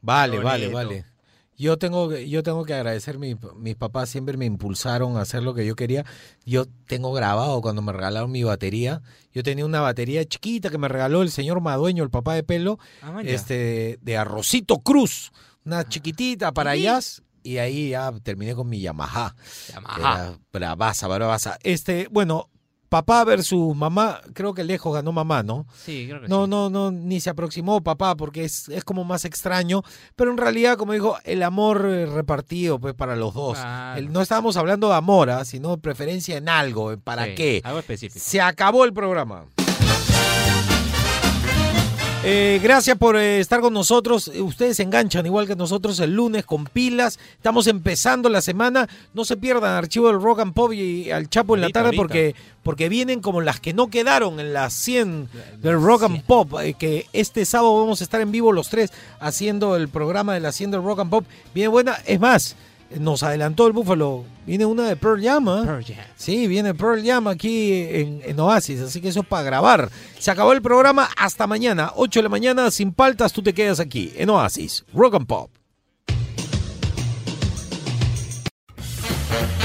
[0.00, 1.04] Vale, vale, vale.
[1.58, 5.42] Yo tengo, que- yo tengo que agradecer, mi- mis papás siempre me impulsaron a hacer
[5.42, 6.04] lo que yo quería.
[6.46, 9.02] Yo tengo grabado cuando me regalaron mi batería.
[9.32, 12.78] Yo tenía una batería chiquita que me regaló el señor Madueño, el papá de pelo,
[13.02, 15.32] Ah, este, de Arrocito Cruz,
[15.64, 17.22] una chiquitita para jazz.
[17.42, 19.34] Y ahí ya terminé con mi Yamaha.
[19.72, 19.98] Yamaha.
[19.98, 21.58] Era bravaza, bravaza.
[21.62, 22.50] Este, bueno,
[22.88, 25.66] papá versus mamá, creo que lejos ganó mamá, ¿no?
[25.84, 26.50] Sí, creo que No, sí.
[26.50, 29.82] no, no, ni se aproximó papá porque es, es como más extraño,
[30.16, 33.58] pero en realidad, como dijo, el amor eh, repartido pues para los dos.
[33.58, 33.98] Claro.
[33.98, 35.44] El- no estábamos hablando de amor, ¿ah?
[35.44, 36.98] sino de preferencia en algo, ¿eh?
[36.98, 37.60] ¿para Sí, qué?
[37.64, 38.24] Algo específico.
[38.24, 39.44] Se acabó el programa.
[42.24, 44.28] Eh, gracias por eh, estar con nosotros.
[44.34, 47.18] Eh, Ustedes se enganchan igual que nosotros el lunes con pilas.
[47.36, 48.88] Estamos empezando la semana.
[49.14, 52.02] No se pierdan Archivo del Rock and Pop y al Chapo en la tarde ahorita.
[52.02, 55.28] porque, porque vienen como las que no quedaron en las 100
[55.62, 56.54] del Rock and Pop.
[56.60, 58.90] eh, que este sábado vamos a estar en vivo los tres
[59.20, 61.24] haciendo el programa de la 100 del Rock and Pop.
[61.54, 61.98] Viene buena.
[62.04, 62.56] Es más,
[62.98, 64.24] nos adelantó el Búfalo.
[64.46, 65.48] Viene una de Pearl Jam.
[65.48, 65.62] ¿ah?
[65.64, 65.96] Pearl Jam.
[66.16, 69.90] Sí, viene Pearl Jam aquí en, en Oasis, así que eso es para grabar.
[70.18, 73.80] Se acabó el programa, hasta mañana, 8 de la mañana, sin paltas, tú te quedas
[73.80, 75.50] aquí en Oasis, Rock and Pop.